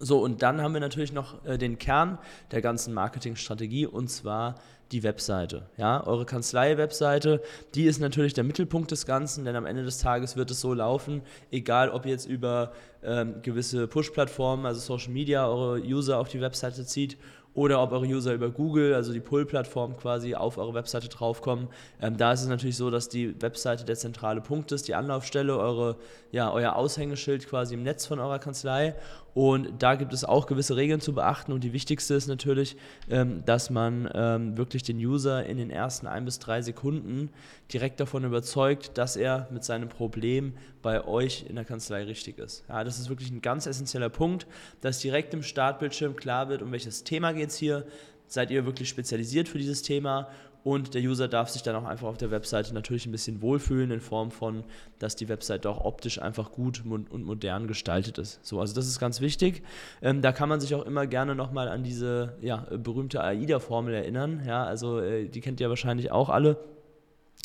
So, 0.00 0.22
und 0.22 0.42
dann 0.42 0.62
haben 0.62 0.74
wir 0.74 0.80
natürlich 0.80 1.12
noch 1.12 1.44
äh, 1.44 1.58
den 1.58 1.78
Kern 1.78 2.18
der 2.52 2.62
ganzen 2.62 2.94
Marketingstrategie 2.94 3.86
und 3.86 4.08
zwar 4.08 4.54
die 4.92 5.02
Webseite. 5.02 5.66
Ja, 5.76 6.06
eure 6.06 6.24
Kanzlei-Webseite, 6.24 7.42
die 7.74 7.84
ist 7.84 8.00
natürlich 8.00 8.32
der 8.32 8.44
Mittelpunkt 8.44 8.90
des 8.90 9.06
Ganzen, 9.06 9.44
denn 9.44 9.56
am 9.56 9.66
Ende 9.66 9.84
des 9.84 9.98
Tages 9.98 10.36
wird 10.36 10.50
es 10.50 10.60
so 10.60 10.72
laufen, 10.72 11.22
egal 11.50 11.90
ob 11.90 12.06
jetzt 12.06 12.26
über 12.26 12.72
ähm, 13.02 13.42
gewisse 13.42 13.86
Push-Plattformen, 13.86 14.66
also 14.66 14.80
Social 14.80 15.12
Media, 15.12 15.46
eure 15.46 15.80
User 15.80 16.18
auf 16.18 16.28
die 16.28 16.40
Webseite 16.40 16.86
zieht 16.86 17.18
oder 17.54 17.82
ob 17.82 17.90
eure 17.90 18.06
User 18.06 18.34
über 18.34 18.50
Google, 18.50 18.94
also 18.94 19.12
die 19.12 19.20
Pull-Plattform 19.20 19.96
quasi 19.96 20.34
auf 20.36 20.58
eure 20.58 20.74
Webseite 20.74 21.08
draufkommen. 21.08 21.68
Ähm, 22.00 22.16
da 22.16 22.32
ist 22.32 22.42
es 22.42 22.48
natürlich 22.48 22.76
so, 22.76 22.88
dass 22.88 23.08
die 23.08 23.40
Webseite 23.42 23.84
der 23.84 23.96
zentrale 23.96 24.40
Punkt 24.40 24.70
ist, 24.70 24.86
die 24.86 24.94
Anlaufstelle, 24.94 25.58
eure, 25.58 25.96
ja, 26.30 26.52
euer 26.52 26.76
Aushängeschild 26.76 27.48
quasi 27.48 27.74
im 27.74 27.82
Netz 27.82 28.06
von 28.06 28.20
eurer 28.20 28.38
Kanzlei. 28.38 28.94
Und 29.38 29.68
da 29.78 29.94
gibt 29.94 30.12
es 30.12 30.24
auch 30.24 30.46
gewisse 30.46 30.74
Regeln 30.74 31.00
zu 31.00 31.14
beachten. 31.14 31.52
Und 31.52 31.62
die 31.62 31.72
wichtigste 31.72 32.14
ist 32.14 32.26
natürlich, 32.26 32.76
ähm, 33.08 33.44
dass 33.44 33.70
man 33.70 34.10
ähm, 34.12 34.56
wirklich 34.56 34.82
den 34.82 34.96
User 34.96 35.46
in 35.46 35.58
den 35.58 35.70
ersten 35.70 36.08
ein 36.08 36.24
bis 36.24 36.40
drei 36.40 36.60
Sekunden 36.60 37.30
direkt 37.72 38.00
davon 38.00 38.24
überzeugt, 38.24 38.98
dass 38.98 39.14
er 39.14 39.46
mit 39.52 39.62
seinem 39.62 39.90
Problem 39.90 40.54
bei 40.82 41.06
euch 41.06 41.44
in 41.48 41.54
der 41.54 41.64
Kanzlei 41.64 42.02
richtig 42.02 42.38
ist. 42.38 42.64
Ja, 42.68 42.82
das 42.82 42.98
ist 42.98 43.10
wirklich 43.10 43.30
ein 43.30 43.40
ganz 43.40 43.66
essentieller 43.66 44.08
Punkt, 44.08 44.48
dass 44.80 44.98
direkt 44.98 45.32
im 45.34 45.44
Startbildschirm 45.44 46.16
klar 46.16 46.48
wird, 46.48 46.60
um 46.60 46.72
welches 46.72 47.04
Thema 47.04 47.30
geht 47.30 47.50
es 47.50 47.56
hier. 47.56 47.86
Seid 48.26 48.50
ihr 48.50 48.66
wirklich 48.66 48.88
spezialisiert 48.88 49.48
für 49.48 49.58
dieses 49.58 49.82
Thema 49.82 50.30
und 50.64 50.94
der 50.94 51.02
User 51.02 51.28
darf 51.28 51.48
sich 51.48 51.62
dann 51.62 51.76
auch 51.76 51.84
einfach 51.84 52.08
auf 52.08 52.18
der 52.18 52.30
Webseite 52.30 52.74
natürlich 52.74 53.06
ein 53.06 53.12
bisschen 53.12 53.40
wohlfühlen 53.40 53.90
in 53.90 54.00
Form 54.00 54.30
von, 54.30 54.64
dass 54.98 55.16
die 55.16 55.28
Webseite 55.28 55.70
auch 55.70 55.84
optisch 55.84 56.20
einfach 56.20 56.52
gut 56.52 56.82
und 56.84 57.24
modern 57.24 57.68
gestaltet 57.68 58.18
ist. 58.18 58.44
So, 58.44 58.60
also 58.60 58.74
das 58.74 58.86
ist 58.86 58.98
ganz 58.98 59.20
wichtig. 59.20 59.62
Ähm, 60.02 60.20
da 60.20 60.32
kann 60.32 60.48
man 60.48 60.60
sich 60.60 60.74
auch 60.74 60.84
immer 60.84 61.06
gerne 61.06 61.34
nochmal 61.34 61.68
an 61.68 61.84
diese 61.84 62.34
ja, 62.40 62.66
berühmte 62.70 63.22
AIDA-Formel 63.22 63.94
erinnern. 63.94 64.42
Ja, 64.46 64.64
also 64.64 65.00
äh, 65.00 65.28
die 65.28 65.40
kennt 65.40 65.60
ihr 65.60 65.68
wahrscheinlich 65.68 66.10
auch 66.10 66.28
alle. 66.28 66.58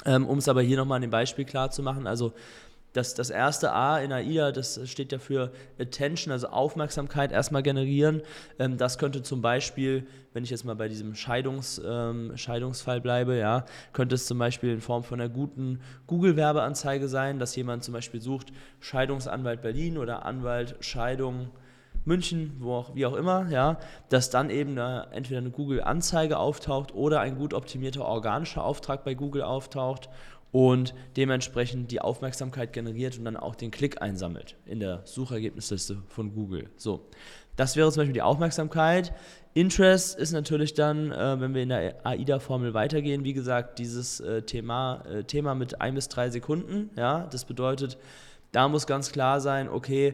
Ähm, 0.05 0.27
um 0.27 0.39
es 0.39 0.50
aber 0.50 0.62
hier 0.62 0.77
nochmal 0.77 0.98
an 0.98 1.03
dem 1.03 1.12
Beispiel 1.12 1.46
klar 1.46 1.70
zu 1.70 1.84
machen, 1.84 2.08
also 2.08 2.34
das, 2.94 3.16
das 3.16 3.32
erste 3.32 3.74
A 3.74 4.00
in 4.00 4.12
AIDA, 4.12 4.52
das 4.52 4.80
steht 4.90 5.12
ja 5.12 5.20
für 5.20 5.52
Attention, 5.80 6.32
also 6.32 6.48
Aufmerksamkeit 6.48 7.32
erstmal 7.32 7.64
generieren. 7.64 8.22
Ähm, 8.60 8.78
das 8.78 8.98
könnte 9.00 9.24
zum 9.24 9.42
Beispiel, 9.42 10.06
wenn 10.34 10.44
ich 10.44 10.52
jetzt 10.52 10.64
mal 10.64 10.76
bei 10.76 10.88
diesem 10.88 11.16
Scheidungs, 11.16 11.82
ähm, 11.84 12.38
Scheidungsfall 12.38 13.02
bleibe, 13.02 13.36
ja, 13.38 13.66
könnte 13.94 14.16
es 14.16 14.28
zum 14.28 14.38
Beispiel 14.38 14.72
in 14.72 14.82
Form 14.82 15.04
von 15.04 15.20
einer 15.20 15.30
guten 15.30 15.82
Google-Werbeanzeige 16.08 17.08
sein, 17.08 17.40
dass 17.40 17.56
jemand 17.56 17.84
zum 17.84 17.94
Beispiel 17.94 18.22
sucht 18.22 18.54
Scheidungsanwalt 18.80 19.62
Berlin 19.62 19.98
oder 19.98 20.26
Anwalt 20.26 20.76
Scheidung 20.80 21.50
München, 22.06 22.58
wo 22.60 22.74
auch, 22.74 22.96
wie 22.96 23.06
auch 23.06 23.16
immer, 23.16 23.48
ja, 23.50 23.78
dass 24.10 24.30
dann 24.30 24.50
eben 24.50 24.72
eine, 24.72 25.08
entweder 25.12 25.40
eine 25.40 25.52
Google-Anzeige 25.52 26.38
auftaucht 26.38 26.94
oder 26.94 27.22
ein 27.22 27.38
gut 27.38 27.54
optimierter 27.54 28.06
organischer 28.06 28.64
Auftrag 28.64 29.04
bei 29.04 29.14
Google 29.14 29.42
auftaucht 29.42 30.10
und 30.53 30.93
dementsprechend 31.17 31.91
die 31.91 32.00
Aufmerksamkeit 32.00 32.74
generiert 32.74 33.17
und 33.17 33.25
dann 33.25 33.36
auch 33.36 33.55
den 33.55 33.72
Klick 33.72 34.01
einsammelt 34.01 34.55
in 34.65 34.79
der 34.79 35.01
Suchergebnisliste 35.03 35.98
von 36.07 36.33
Google. 36.33 36.69
So, 36.77 37.10
das 37.55 37.75
wäre 37.75 37.91
zum 37.91 38.01
Beispiel 38.01 38.13
die 38.13 38.22
Aufmerksamkeit. 38.22 39.13
Interest 39.55 40.17
ist 40.17 40.31
natürlich 40.31 40.75
dann, 40.75 41.12
äh, 41.12 41.41
wenn 41.41 41.55
wir 41.55 41.63
in 41.63 41.69
der 41.69 42.05
AIDA-Formel 42.05 42.75
weitergehen, 42.75 43.24
wie 43.24 43.33
gesagt, 43.33 43.79
dieses 43.79 44.19
äh, 44.19 44.43
Thema, 44.43 45.03
äh, 45.07 45.24
Thema 45.24 45.55
mit 45.55 45.81
ein 45.81 45.95
bis 45.95 46.07
drei 46.07 46.29
Sekunden. 46.29 46.91
Ja, 46.95 47.27
das 47.31 47.45
bedeutet, 47.45 47.98
da 48.51 48.67
muss 48.67 48.86
ganz 48.86 49.12
klar 49.12 49.41
sein, 49.41 49.67
okay, 49.67 50.13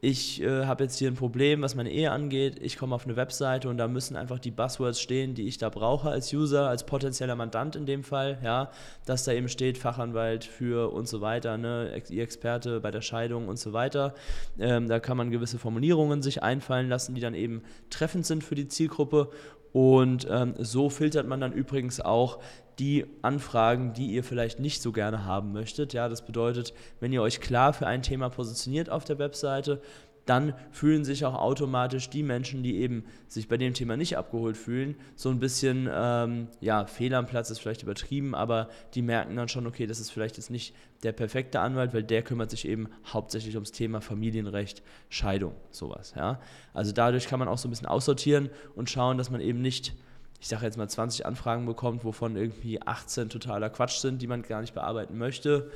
ich 0.00 0.40
äh, 0.42 0.64
habe 0.64 0.84
jetzt 0.84 0.98
hier 0.98 1.10
ein 1.10 1.16
Problem, 1.16 1.60
was 1.60 1.74
meine 1.74 1.90
Ehe 1.90 2.12
angeht. 2.12 2.58
Ich 2.60 2.76
komme 2.76 2.94
auf 2.94 3.04
eine 3.04 3.16
Webseite 3.16 3.68
und 3.68 3.78
da 3.78 3.88
müssen 3.88 4.16
einfach 4.16 4.38
die 4.38 4.52
Buzzwords 4.52 5.00
stehen, 5.00 5.34
die 5.34 5.48
ich 5.48 5.58
da 5.58 5.70
brauche 5.70 6.08
als 6.08 6.32
User, 6.32 6.68
als 6.68 6.86
potenzieller 6.86 7.34
Mandant 7.34 7.74
in 7.74 7.84
dem 7.84 8.04
Fall, 8.04 8.38
ja, 8.44 8.70
dass 9.06 9.24
da 9.24 9.32
eben 9.32 9.48
steht 9.48 9.76
Fachanwalt 9.76 10.44
für 10.44 10.92
und 10.92 11.08
so 11.08 11.20
weiter, 11.20 11.58
ne, 11.58 12.00
ihr 12.10 12.22
Experte 12.22 12.80
bei 12.80 12.92
der 12.92 13.00
Scheidung 13.00 13.48
und 13.48 13.58
so 13.58 13.72
weiter. 13.72 14.14
Ähm, 14.60 14.86
da 14.86 15.00
kann 15.00 15.16
man 15.16 15.32
gewisse 15.32 15.58
Formulierungen 15.58 16.22
sich 16.22 16.44
einfallen 16.44 16.88
lassen, 16.88 17.16
die 17.16 17.20
dann 17.20 17.34
eben 17.34 17.62
treffend 17.90 18.24
sind 18.24 18.44
für 18.44 18.54
die 18.54 18.68
Zielgruppe 18.68 19.30
und 19.72 20.26
ähm, 20.30 20.54
so 20.58 20.90
filtert 20.90 21.26
man 21.26 21.40
dann 21.40 21.52
übrigens 21.52 22.00
auch 22.00 22.38
die 22.78 23.06
Anfragen, 23.22 23.92
die 23.92 24.06
ihr 24.06 24.22
vielleicht 24.22 24.60
nicht 24.60 24.82
so 24.82 24.92
gerne 24.92 25.24
haben 25.24 25.52
möchtet. 25.52 25.92
Ja, 25.92 26.08
das 26.08 26.24
bedeutet, 26.24 26.74
wenn 27.00 27.12
ihr 27.12 27.22
euch 27.22 27.40
klar 27.40 27.72
für 27.72 27.86
ein 27.86 28.02
Thema 28.02 28.28
positioniert 28.28 28.90
auf 28.90 29.04
der 29.04 29.18
Webseite, 29.18 29.80
dann 30.28 30.52
fühlen 30.70 31.04
sich 31.04 31.24
auch 31.24 31.34
automatisch 31.34 32.10
die 32.10 32.22
Menschen, 32.22 32.62
die 32.62 32.76
eben 32.76 33.04
sich 33.28 33.48
bei 33.48 33.56
dem 33.56 33.72
Thema 33.72 33.96
nicht 33.96 34.18
abgeholt 34.18 34.58
fühlen, 34.58 34.94
so 35.16 35.30
ein 35.30 35.38
bisschen, 35.38 35.88
ähm, 35.90 36.48
ja, 36.60 36.84
Fehl 36.84 37.14
am 37.14 37.24
Platz 37.24 37.48
ist 37.48 37.60
vielleicht 37.60 37.82
übertrieben, 37.82 38.34
aber 38.34 38.68
die 38.94 39.00
merken 39.00 39.36
dann 39.36 39.48
schon, 39.48 39.66
okay, 39.66 39.86
das 39.86 40.00
ist 40.00 40.10
vielleicht 40.10 40.36
jetzt 40.36 40.50
nicht 40.50 40.74
der 41.02 41.12
perfekte 41.12 41.60
Anwalt, 41.60 41.94
weil 41.94 42.02
der 42.02 42.22
kümmert 42.22 42.50
sich 42.50 42.68
eben 42.68 42.90
hauptsächlich 43.06 43.54
ums 43.54 43.72
Thema 43.72 44.02
Familienrecht, 44.02 44.82
Scheidung, 45.08 45.54
sowas, 45.70 46.12
ja. 46.14 46.40
Also 46.74 46.92
dadurch 46.92 47.26
kann 47.26 47.38
man 47.38 47.48
auch 47.48 47.58
so 47.58 47.66
ein 47.66 47.70
bisschen 47.70 47.86
aussortieren 47.86 48.50
und 48.74 48.90
schauen, 48.90 49.16
dass 49.16 49.30
man 49.30 49.40
eben 49.40 49.62
nicht 49.62 49.94
ich 50.40 50.48
sage 50.48 50.64
jetzt 50.64 50.78
mal 50.78 50.88
20 50.88 51.26
Anfragen 51.26 51.66
bekommt, 51.66 52.04
wovon 52.04 52.36
irgendwie 52.36 52.80
18 52.80 53.28
totaler 53.28 53.70
Quatsch 53.70 53.98
sind, 53.98 54.22
die 54.22 54.26
man 54.26 54.42
gar 54.42 54.60
nicht 54.60 54.74
bearbeiten 54.74 55.18
möchte, 55.18 55.70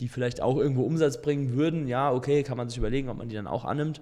die 0.00 0.08
vielleicht 0.08 0.40
auch 0.40 0.56
irgendwo 0.56 0.82
Umsatz 0.82 1.20
bringen 1.20 1.54
würden, 1.54 1.88
ja, 1.88 2.12
okay, 2.12 2.42
kann 2.42 2.56
man 2.56 2.68
sich 2.68 2.78
überlegen, 2.78 3.08
ob 3.08 3.18
man 3.18 3.28
die 3.28 3.36
dann 3.36 3.46
auch 3.46 3.64
annimmt. 3.64 4.00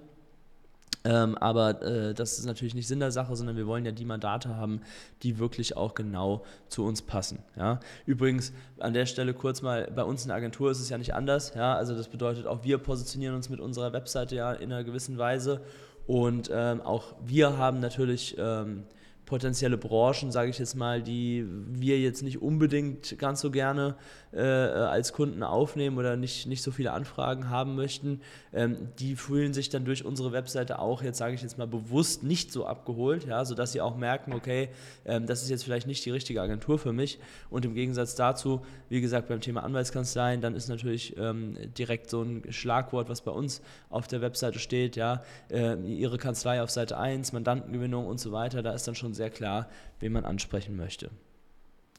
Ähm, 1.03 1.37
aber 1.37 1.81
äh, 1.83 2.13
das 2.13 2.37
ist 2.37 2.45
natürlich 2.45 2.75
nicht 2.75 2.87
Sinn 2.87 2.99
der 2.99 3.11
Sache, 3.11 3.35
sondern 3.35 3.55
wir 3.55 3.65
wollen 3.65 3.85
ja 3.85 3.91
die 3.91 4.03
Mandate 4.03 4.57
haben, 4.57 4.81
die 5.23 5.39
wirklich 5.39 5.77
auch 5.77 5.93
genau 5.93 6.43
zu 6.67 6.83
uns 6.83 7.01
passen. 7.01 7.39
Ja? 7.55 7.79
Übrigens, 8.05 8.51
an 8.79 8.93
der 8.93 9.05
Stelle 9.05 9.33
kurz 9.33 9.61
mal, 9.61 9.89
bei 9.95 10.03
uns 10.03 10.23
in 10.23 10.29
der 10.29 10.37
Agentur 10.37 10.69
ist 10.69 10.81
es 10.81 10.89
ja 10.89 10.97
nicht 10.97 11.13
anders. 11.13 11.53
Ja? 11.55 11.75
Also 11.75 11.95
das 11.95 12.09
bedeutet, 12.09 12.45
auch 12.45 12.63
wir 12.63 12.77
positionieren 12.77 13.35
uns 13.35 13.49
mit 13.49 13.61
unserer 13.61 13.93
Webseite 13.93 14.35
ja 14.35 14.51
in 14.51 14.71
einer 14.71 14.83
gewissen 14.83 15.17
Weise. 15.17 15.61
Und 16.07 16.49
ähm, 16.53 16.81
auch 16.81 17.15
wir 17.25 17.57
haben 17.57 17.79
natürlich 17.79 18.35
ähm, 18.37 18.83
potenzielle 19.27 19.77
Branchen, 19.77 20.31
sage 20.31 20.49
ich 20.49 20.57
jetzt 20.57 20.75
mal, 20.75 21.03
die 21.03 21.45
wir 21.67 21.99
jetzt 21.99 22.23
nicht 22.23 22.41
unbedingt 22.41 23.19
ganz 23.19 23.41
so 23.41 23.51
gerne 23.51 23.95
äh, 24.31 24.41
als 24.41 25.11
Kunden 25.13 25.43
aufnehmen 25.43 25.97
oder 25.97 26.15
nicht, 26.15 26.47
nicht 26.47 26.63
so 26.63 26.71
viele 26.71 26.93
Anfragen 26.93 27.49
haben 27.49 27.75
möchten, 27.75 28.21
ähm, 28.53 28.89
die 28.99 29.15
fühlen 29.15 29.53
sich 29.53 29.69
dann 29.69 29.83
durch 29.83 30.05
unsere 30.05 30.31
Webseite 30.31 30.79
auch, 30.79 31.03
jetzt 31.03 31.17
sage 31.17 31.35
ich 31.35 31.41
jetzt 31.41 31.57
mal 31.57 31.67
bewusst, 31.67 32.23
nicht 32.23 32.53
so 32.53 32.65
abgeholt, 32.65 33.25
ja, 33.25 33.43
sodass 33.43 33.73
sie 33.73 33.81
auch 33.81 33.97
merken, 33.97 34.33
okay, 34.33 34.69
ähm, 35.05 35.27
das 35.27 35.43
ist 35.43 35.49
jetzt 35.49 35.65
vielleicht 35.65 35.87
nicht 35.87 36.05
die 36.05 36.11
richtige 36.11 36.41
Agentur 36.41 36.79
für 36.79 36.93
mich. 36.93 37.19
Und 37.49 37.65
im 37.65 37.73
Gegensatz 37.73 38.15
dazu, 38.15 38.61
wie 38.87 39.01
gesagt, 39.01 39.27
beim 39.27 39.41
Thema 39.41 39.63
Anwaltskanzleien, 39.63 40.39
dann 40.39 40.55
ist 40.55 40.69
natürlich 40.69 41.17
ähm, 41.17 41.57
direkt 41.77 42.09
so 42.09 42.21
ein 42.21 42.43
Schlagwort, 42.49 43.09
was 43.09 43.21
bei 43.21 43.31
uns 43.31 43.61
auf 43.89 44.07
der 44.07 44.21
Webseite 44.21 44.59
steht, 44.59 44.95
ja, 44.95 45.21
äh, 45.51 45.75
Ihre 45.83 46.17
Kanzlei 46.17 46.61
auf 46.61 46.69
Seite 46.69 46.97
1, 46.97 47.33
Mandantengewinnung 47.33 48.07
und 48.07 48.21
so 48.21 48.31
weiter, 48.31 48.63
da 48.63 48.71
ist 48.71 48.87
dann 48.87 48.95
schon 48.95 49.16
sehr 49.17 49.29
klar, 49.29 49.67
wen 49.99 50.13
man 50.13 50.23
ansprechen 50.23 50.77
möchte. 50.77 51.09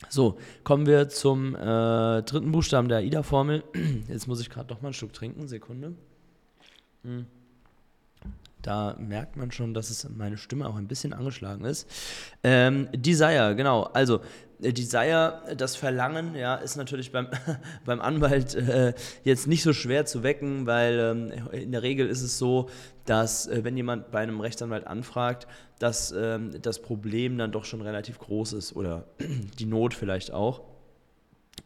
So, 0.08 0.38
kommen 0.62 0.86
wir 0.86 1.08
zum 1.08 1.54
äh, 1.56 2.22
dritten 2.22 2.52
Buchstaben 2.52 2.88
der 2.88 2.98
AIDA-Formel. 2.98 3.64
Jetzt 4.08 4.28
muss 4.28 4.40
ich 4.40 4.48
gerade 4.48 4.68
doch 4.68 4.80
mal 4.80 4.88
einen 4.88 4.94
Schluck 4.94 5.12
trinken, 5.12 5.48
Sekunde. 5.48 5.94
Hm. 7.02 7.26
Da 8.62 8.96
merkt 8.98 9.36
man 9.36 9.52
schon, 9.52 9.72
dass 9.72 9.90
es 9.90 10.08
meine 10.08 10.36
Stimme 10.36 10.68
auch 10.68 10.76
ein 10.76 10.88
bisschen 10.88 11.12
angeschlagen 11.12 11.64
ist. 11.64 11.88
Ähm, 12.42 12.88
Desire, 12.92 13.54
genau. 13.56 13.84
Also 13.84 14.20
äh, 14.60 14.72
Desire, 14.72 15.42
das 15.56 15.76
Verlangen, 15.76 16.34
ja, 16.34 16.56
ist 16.56 16.76
natürlich 16.76 17.12
beim, 17.12 17.28
beim 17.84 18.00
Anwalt 18.00 18.54
äh, 18.54 18.94
jetzt 19.24 19.46
nicht 19.46 19.62
so 19.62 19.72
schwer 19.72 20.06
zu 20.06 20.22
wecken, 20.22 20.66
weil 20.66 20.98
ähm, 20.98 21.50
in 21.52 21.72
der 21.72 21.82
Regel 21.82 22.08
ist 22.08 22.22
es 22.22 22.38
so, 22.38 22.68
dass 23.04 23.46
äh, 23.46 23.62
wenn 23.62 23.76
jemand 23.76 24.10
bei 24.10 24.20
einem 24.20 24.40
Rechtsanwalt 24.40 24.86
anfragt, 24.86 25.46
dass 25.78 26.12
ähm, 26.12 26.52
das 26.62 26.80
Problem 26.80 27.38
dann 27.38 27.52
doch 27.52 27.64
schon 27.64 27.82
relativ 27.82 28.18
groß 28.18 28.52
ist 28.54 28.76
oder 28.76 29.04
die 29.58 29.66
Not 29.66 29.94
vielleicht 29.94 30.32
auch. 30.32 30.62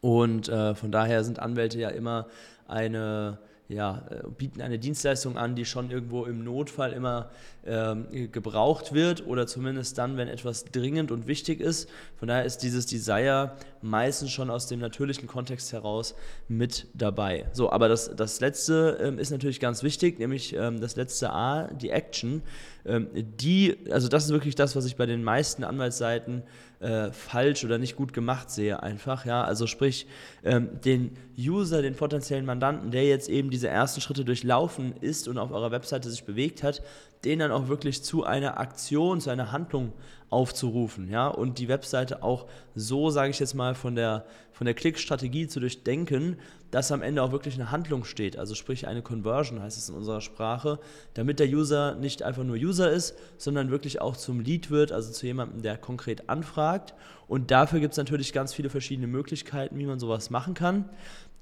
Und 0.01 0.49
äh, 0.49 0.75
von 0.75 0.91
daher 0.91 1.25
sind 1.25 1.39
Anwälte 1.39 1.79
ja 1.79 1.91
immer 1.91 2.27
eine 2.67 3.39
ja, 3.73 4.03
äh, 4.11 4.29
bieten 4.37 4.61
eine 4.61 4.79
Dienstleistung 4.79 5.37
an, 5.37 5.55
die 5.55 5.65
schon 5.65 5.91
irgendwo 5.91 6.25
im 6.25 6.45
Notfall 6.45 6.93
immer 6.93 7.31
ähm, 7.65 8.07
gebraucht 8.31 8.93
wird 8.93 9.27
oder 9.27 9.47
zumindest 9.47 9.99
dann, 9.99 10.17
wenn 10.17 10.29
etwas 10.29 10.65
dringend 10.67 11.11
und 11.11 11.27
wichtig 11.27 11.61
ist. 11.61 11.89
Von 12.17 12.29
daher 12.29 12.45
ist 12.45 12.59
dieses 12.59 12.87
Desire 12.87 13.53
meistens 13.81 14.31
schon 14.31 14.51
aus 14.51 14.67
dem 14.67 14.81
natürlichen 14.81 15.27
Kontext 15.27 15.73
heraus 15.73 16.15
mit 16.49 16.87
dabei. 16.95 17.47
So, 17.53 17.71
aber 17.71 17.89
das, 17.89 18.15
das 18.15 18.41
letzte 18.41 18.99
ähm, 19.01 19.19
ist 19.19 19.31
natürlich 19.31 19.61
ganz 19.61 19.83
wichtig, 19.83 20.19
nämlich 20.19 20.55
ähm, 20.55 20.81
das 20.81 20.97
letzte 20.97 21.33
A, 21.33 21.69
die 21.69 21.91
Action. 21.91 22.43
Ähm, 22.85 23.09
die, 23.13 23.77
also 23.91 24.09
das 24.09 24.25
ist 24.25 24.31
wirklich 24.31 24.55
das, 24.55 24.75
was 24.75 24.85
ich 24.85 24.97
bei 24.97 25.07
den 25.07 25.23
meisten 25.23 25.65
Anwaltsseiten 25.65 26.43
äh, 26.81 27.13
falsch 27.13 27.65
oder 27.65 27.79
nicht 27.79 27.97
gut 27.97 28.13
gemacht 28.13 28.51
sehe 28.51 28.83
einfach. 28.83 29.25
Ja? 29.25 29.45
Also 29.45 29.67
sprich, 29.67 30.07
ähm, 30.43 30.81
den 30.85 31.17
User, 31.39 31.81
den 31.81 31.95
potenziellen 31.95 32.45
Mandanten, 32.45 32.91
der 32.91 33.05
jetzt 33.05 33.29
eben 33.29 33.51
diese 33.51 33.69
ersten 33.69 34.01
Schritte 34.01 34.25
durchlaufen 34.25 34.95
ist 35.01 35.29
und 35.29 35.39
auf 35.39 35.53
eurer 35.53 35.71
Webseite 35.71 36.11
sich 36.11 36.25
bewegt 36.25 36.63
hat, 36.63 36.83
den 37.25 37.39
dann 37.39 37.53
auch 37.53 37.69
wirklich 37.69 38.03
zu 38.03 38.25
einer 38.25 38.59
Aktion, 38.59 39.21
zu 39.21 39.31
einer 39.31 39.53
Handlung 39.53 39.93
aufzurufen, 40.33 41.09
ja, 41.11 41.29
und 41.29 41.59
die 41.59 41.69
Webseite 41.69 42.23
auch 42.23 42.47
so, 42.75 43.11
sage 43.11 43.31
ich 43.31 43.39
jetzt 43.39 43.55
mal, 43.55 43.75
von 43.75 43.95
der, 43.95 44.25
von 44.53 44.65
der 44.65 44.75
Klickstrategie 44.75 45.47
zu 45.47 45.61
durchdenken, 45.61 46.39
dass 46.71 46.91
am 46.91 47.03
Ende 47.03 47.23
auch 47.23 47.33
wirklich 47.33 47.55
eine 47.55 47.71
Handlung 47.71 48.05
steht, 48.05 48.39
also 48.39 48.55
sprich 48.55 48.87
eine 48.87 49.03
Conversion 49.03 49.61
heißt 49.61 49.77
es 49.77 49.91
in 49.91 49.95
unserer 49.95 50.23
Sprache, 50.23 50.79
damit 51.13 51.39
der 51.39 51.49
User 51.49 51.95
nicht 51.97 52.23
einfach 52.23 52.45
nur 52.45 52.57
User 52.57 52.91
ist, 52.91 53.15
sondern 53.37 53.71
wirklich 53.71 54.01
auch 54.01 54.17
zum 54.17 54.41
Lead 54.41 54.71
wird, 54.71 54.91
also 54.91 55.13
zu 55.13 55.27
jemandem, 55.27 55.61
der 55.61 55.77
konkret 55.77 56.31
anfragt. 56.31 56.95
Und 57.29 57.51
dafür 57.51 57.81
gibt 57.81 57.93
es 57.93 57.99
natürlich 57.99 58.33
ganz 58.33 58.55
viele 58.55 58.71
verschiedene 58.71 59.07
Möglichkeiten, 59.07 59.79
wie 59.79 59.87
man 59.87 59.99
sowas 59.99 60.31
machen 60.31 60.55
kann. 60.55 60.89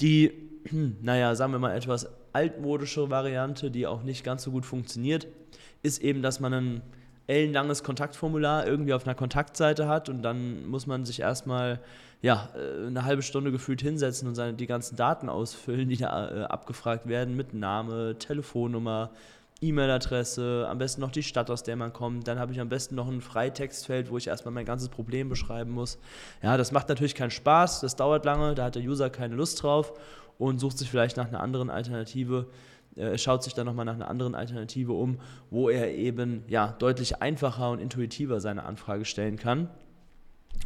Die, 0.00 0.32
naja, 1.00 1.36
sagen 1.36 1.52
wir 1.52 1.60
mal 1.60 1.76
etwas 1.76 2.08
altmodische 2.32 3.08
Variante, 3.08 3.70
die 3.70 3.86
auch 3.86 4.02
nicht 4.02 4.24
ganz 4.24 4.42
so 4.42 4.50
gut 4.50 4.66
funktioniert, 4.66 5.28
ist 5.82 6.02
eben, 6.02 6.22
dass 6.22 6.40
man 6.40 6.54
ein 6.54 6.82
ellenlanges 7.30 7.84
Kontaktformular 7.84 8.66
irgendwie 8.66 8.92
auf 8.92 9.06
einer 9.06 9.14
Kontaktseite 9.14 9.86
hat 9.86 10.08
und 10.08 10.22
dann 10.22 10.66
muss 10.66 10.86
man 10.86 11.04
sich 11.04 11.20
erstmal 11.20 11.78
ja, 12.22 12.50
äh, 12.54 12.88
eine 12.88 13.04
halbe 13.04 13.22
Stunde 13.22 13.52
gefühlt 13.52 13.80
hinsetzen 13.80 14.28
und 14.28 14.34
seine, 14.34 14.54
die 14.54 14.66
ganzen 14.66 14.96
Daten 14.96 15.28
ausfüllen, 15.28 15.88
die 15.88 15.96
da 15.96 16.30
äh, 16.30 16.42
abgefragt 16.42 17.06
werden 17.08 17.36
mit 17.36 17.54
Name, 17.54 18.16
Telefonnummer, 18.18 19.10
E-Mail-Adresse, 19.62 20.66
am 20.68 20.78
besten 20.78 21.02
noch 21.02 21.12
die 21.12 21.22
Stadt, 21.22 21.50
aus 21.50 21.62
der 21.62 21.76
man 21.76 21.92
kommt. 21.92 22.26
Dann 22.26 22.38
habe 22.38 22.52
ich 22.52 22.60
am 22.60 22.68
besten 22.68 22.94
noch 22.94 23.08
ein 23.08 23.20
Freitextfeld, 23.20 24.10
wo 24.10 24.16
ich 24.16 24.26
erstmal 24.26 24.52
mein 24.52 24.64
ganzes 24.64 24.88
Problem 24.88 25.28
beschreiben 25.28 25.70
muss. 25.70 25.98
Ja, 26.42 26.56
das 26.56 26.72
macht 26.72 26.88
natürlich 26.88 27.14
keinen 27.14 27.30
Spaß, 27.30 27.80
das 27.80 27.94
dauert 27.94 28.24
lange, 28.24 28.54
da 28.54 28.64
hat 28.64 28.74
der 28.74 28.82
User 28.82 29.08
keine 29.08 29.36
Lust 29.36 29.62
drauf 29.62 29.92
und 30.38 30.58
sucht 30.58 30.78
sich 30.78 30.90
vielleicht 30.90 31.16
nach 31.16 31.28
einer 31.28 31.40
anderen 31.40 31.70
Alternative 31.70 32.46
äh, 33.00 33.18
schaut 33.18 33.42
sich 33.42 33.54
dann 33.54 33.66
nochmal 33.66 33.84
nach 33.84 33.94
einer 33.94 34.08
anderen 34.08 34.34
Alternative 34.34 34.92
um, 34.92 35.18
wo 35.50 35.68
er 35.68 35.94
eben 35.94 36.44
ja, 36.48 36.74
deutlich 36.78 37.22
einfacher 37.22 37.70
und 37.70 37.80
intuitiver 37.80 38.40
seine 38.40 38.64
Anfrage 38.64 39.04
stellen 39.04 39.36
kann. 39.36 39.68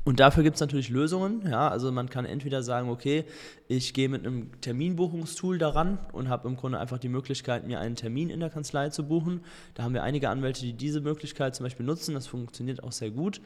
Und 0.05 0.21
dafür 0.21 0.43
gibt 0.43 0.57
es 0.57 0.61
natürlich 0.61 0.91
Lösungen. 0.91 1.43
Ja, 1.49 1.69
also 1.69 1.91
man 1.91 2.11
kann 2.11 2.27
entweder 2.27 2.63
sagen, 2.63 2.91
okay, 2.91 3.25
ich 3.69 3.95
gehe 3.95 4.09
mit 4.09 4.27
einem 4.27 4.51
Terminbuchungstool 4.61 5.57
daran 5.57 5.99
und 6.13 6.29
habe 6.29 6.49
im 6.49 6.57
Grunde 6.57 6.79
einfach 6.79 6.99
die 6.99 7.09
Möglichkeit, 7.09 7.67
mir 7.67 7.81
einen 7.81 7.97
Termin 7.97 8.29
in 8.29 8.41
der 8.41 8.51
Kanzlei 8.51 8.91
zu 8.91 9.07
buchen. 9.07 9.41
Da 9.75 9.83
haben 9.83 9.95
wir 9.95 10.03
einige 10.03 10.29
Anwälte, 10.29 10.61
die 10.61 10.75
diese 10.75 11.01
Möglichkeit 11.01 11.55
zum 11.55 11.65
Beispiel 11.65 11.87
nutzen. 11.87 12.15
Das 12.15 12.27
funktioniert 12.27 12.83
auch 12.83 12.93
sehr 12.93 13.11
gut. 13.11 13.41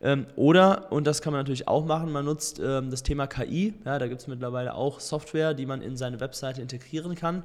Ähm, 0.00 0.26
oder, 0.36 0.92
und 0.92 1.06
das 1.06 1.22
kann 1.22 1.32
man 1.32 1.40
natürlich 1.40 1.66
auch 1.66 1.86
machen, 1.86 2.12
man 2.12 2.24
nutzt 2.24 2.60
ähm, 2.62 2.90
das 2.90 3.02
Thema 3.02 3.26
KI. 3.26 3.74
Ja, 3.84 3.98
da 3.98 4.06
gibt 4.06 4.20
es 4.20 4.28
mittlerweile 4.28 4.74
auch 4.74 5.00
Software, 5.00 5.54
die 5.54 5.66
man 5.66 5.80
in 5.80 5.96
seine 5.96 6.20
Webseite 6.20 6.60
integrieren 6.60 7.14
kann 7.14 7.42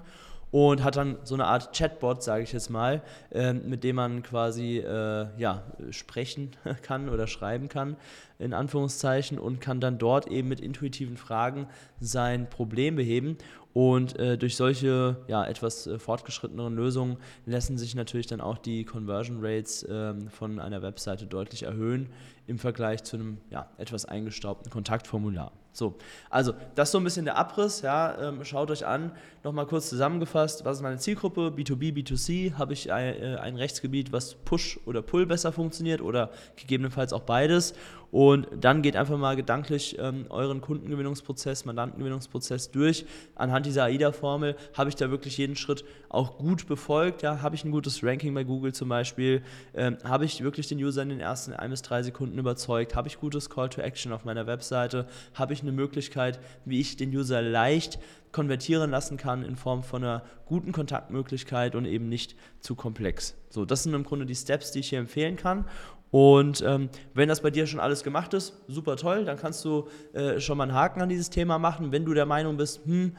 und 0.51 0.83
hat 0.83 0.97
dann 0.97 1.17
so 1.23 1.33
eine 1.33 1.45
Art 1.45 1.75
Chatbot, 1.75 2.21
sage 2.21 2.43
ich 2.43 2.51
jetzt 2.51 2.69
mal, 2.69 3.01
äh, 3.31 3.53
mit 3.53 3.83
dem 3.83 3.95
man 3.95 4.21
quasi 4.21 4.79
äh, 4.79 5.27
ja, 5.37 5.63
sprechen 5.89 6.51
kann 6.81 7.09
oder 7.09 7.27
schreiben 7.27 7.69
kann, 7.69 7.95
in 8.41 8.53
Anführungszeichen, 8.53 9.39
und 9.39 9.61
kann 9.61 9.79
dann 9.79 9.97
dort 9.97 10.27
eben 10.27 10.47
mit 10.47 10.59
intuitiven 10.59 11.17
Fragen 11.17 11.67
sein 11.99 12.49
Problem 12.49 12.95
beheben. 12.95 13.37
Und 13.73 14.19
äh, 14.19 14.37
durch 14.37 14.57
solche 14.57 15.17
ja, 15.27 15.45
etwas 15.45 15.87
äh, 15.87 15.97
fortgeschritteneren 15.97 16.75
Lösungen 16.75 17.17
lassen 17.45 17.77
sich 17.77 17.95
natürlich 17.95 18.27
dann 18.27 18.41
auch 18.41 18.57
die 18.57 18.83
Conversion 18.83 19.39
Rates 19.41 19.85
ähm, 19.89 20.29
von 20.29 20.59
einer 20.59 20.81
Webseite 20.81 21.25
deutlich 21.25 21.63
erhöhen 21.63 22.09
im 22.47 22.59
Vergleich 22.59 23.03
zu 23.03 23.15
einem 23.15 23.37
ja, 23.49 23.69
etwas 23.77 24.03
eingestaubten 24.05 24.69
Kontaktformular. 24.69 25.53
So, 25.73 25.95
also 26.29 26.53
das 26.75 26.89
ist 26.89 26.91
so 26.91 26.97
ein 26.97 27.05
bisschen 27.05 27.23
der 27.23 27.37
Abriss. 27.37 27.81
Ja, 27.81 28.29
ähm, 28.29 28.43
schaut 28.43 28.69
euch 28.71 28.85
an. 28.85 29.13
Nochmal 29.43 29.67
kurz 29.67 29.87
zusammengefasst: 29.87 30.65
Was 30.65 30.77
ist 30.77 30.83
meine 30.83 30.97
Zielgruppe? 30.97 31.53
B2B, 31.55 31.93
B2C. 31.93 32.55
Habe 32.55 32.73
ich 32.73 32.91
ein, 32.91 33.15
äh, 33.15 33.37
ein 33.37 33.55
Rechtsgebiet, 33.55 34.11
was 34.11 34.35
Push 34.35 34.81
oder 34.85 35.01
Pull 35.01 35.25
besser 35.25 35.53
funktioniert 35.53 36.01
oder 36.01 36.31
gegebenenfalls 36.57 37.13
auch 37.13 37.21
beides? 37.21 37.73
Und 38.11 38.47
dann 38.59 38.81
geht 38.81 38.97
einfach 38.97 39.17
mal 39.17 39.35
gedanklich 39.35 39.97
ähm, 39.97 40.25
euren 40.29 40.59
Kundengewinnungsprozess, 40.59 41.63
Mandantengewinnungsprozess 41.65 42.71
durch. 42.71 43.05
Anhand 43.35 43.65
dieser 43.65 43.85
AIDA-Formel 43.85 44.57
habe 44.73 44.89
ich 44.89 44.95
da 44.95 45.09
wirklich 45.09 45.37
jeden 45.37 45.55
Schritt 45.55 45.85
auch 46.09 46.37
gut 46.37 46.67
befolgt. 46.67 47.21
Ja? 47.21 47.41
Habe 47.41 47.55
ich 47.55 47.63
ein 47.63 47.71
gutes 47.71 48.03
Ranking 48.03 48.33
bei 48.33 48.43
Google 48.43 48.73
zum 48.73 48.89
Beispiel? 48.89 49.41
Ähm, 49.73 49.97
habe 50.03 50.25
ich 50.25 50.43
wirklich 50.43 50.67
den 50.67 50.77
User 50.77 51.01
in 51.03 51.09
den 51.09 51.21
ersten 51.21 51.53
ein 51.53 51.71
bis 51.71 51.81
drei 51.81 52.03
Sekunden 52.03 52.37
überzeugt? 52.37 52.95
Habe 52.95 53.07
ich 53.07 53.17
gutes 53.17 53.49
Call 53.49 53.69
to 53.69 53.81
Action 53.81 54.11
auf 54.11 54.25
meiner 54.25 54.45
Webseite? 54.45 55.07
Habe 55.33 55.53
ich 55.53 55.61
eine 55.61 55.71
Möglichkeit, 55.71 56.39
wie 56.65 56.81
ich 56.81 56.97
den 56.97 57.15
User 57.15 57.41
leicht 57.41 57.97
konvertieren 58.31 58.91
lassen 58.91 59.17
kann 59.17 59.43
in 59.43 59.55
Form 59.55 59.83
von 59.83 60.03
einer 60.03 60.23
guten 60.45 60.71
Kontaktmöglichkeit 60.71 61.75
und 61.75 61.85
eben 61.85 62.09
nicht 62.09 62.35
zu 62.59 62.75
komplex. 62.75 63.35
So, 63.49 63.65
das 63.65 63.83
sind 63.83 63.93
im 63.93 64.03
Grunde 64.03 64.25
die 64.25 64.35
Steps, 64.35 64.71
die 64.71 64.79
ich 64.79 64.89
hier 64.89 64.99
empfehlen 64.99 65.35
kann. 65.35 65.65
Und 66.11 66.61
ähm, 66.67 66.89
wenn 67.13 67.29
das 67.29 67.41
bei 67.41 67.49
dir 67.49 67.65
schon 67.65 67.79
alles 67.79 68.03
gemacht 68.03 68.33
ist, 68.33 68.61
super 68.67 68.97
toll, 68.97 69.23
dann 69.23 69.37
kannst 69.37 69.63
du 69.63 69.87
äh, 70.13 70.39
schon 70.41 70.57
mal 70.57 70.65
einen 70.65 70.73
Haken 70.73 71.01
an 71.01 71.09
dieses 71.09 71.29
Thema 71.29 71.57
machen. 71.57 71.93
Wenn 71.93 72.05
du 72.05 72.13
der 72.13 72.25
Meinung 72.25 72.57
bist, 72.57 72.85
hm, 72.85 73.15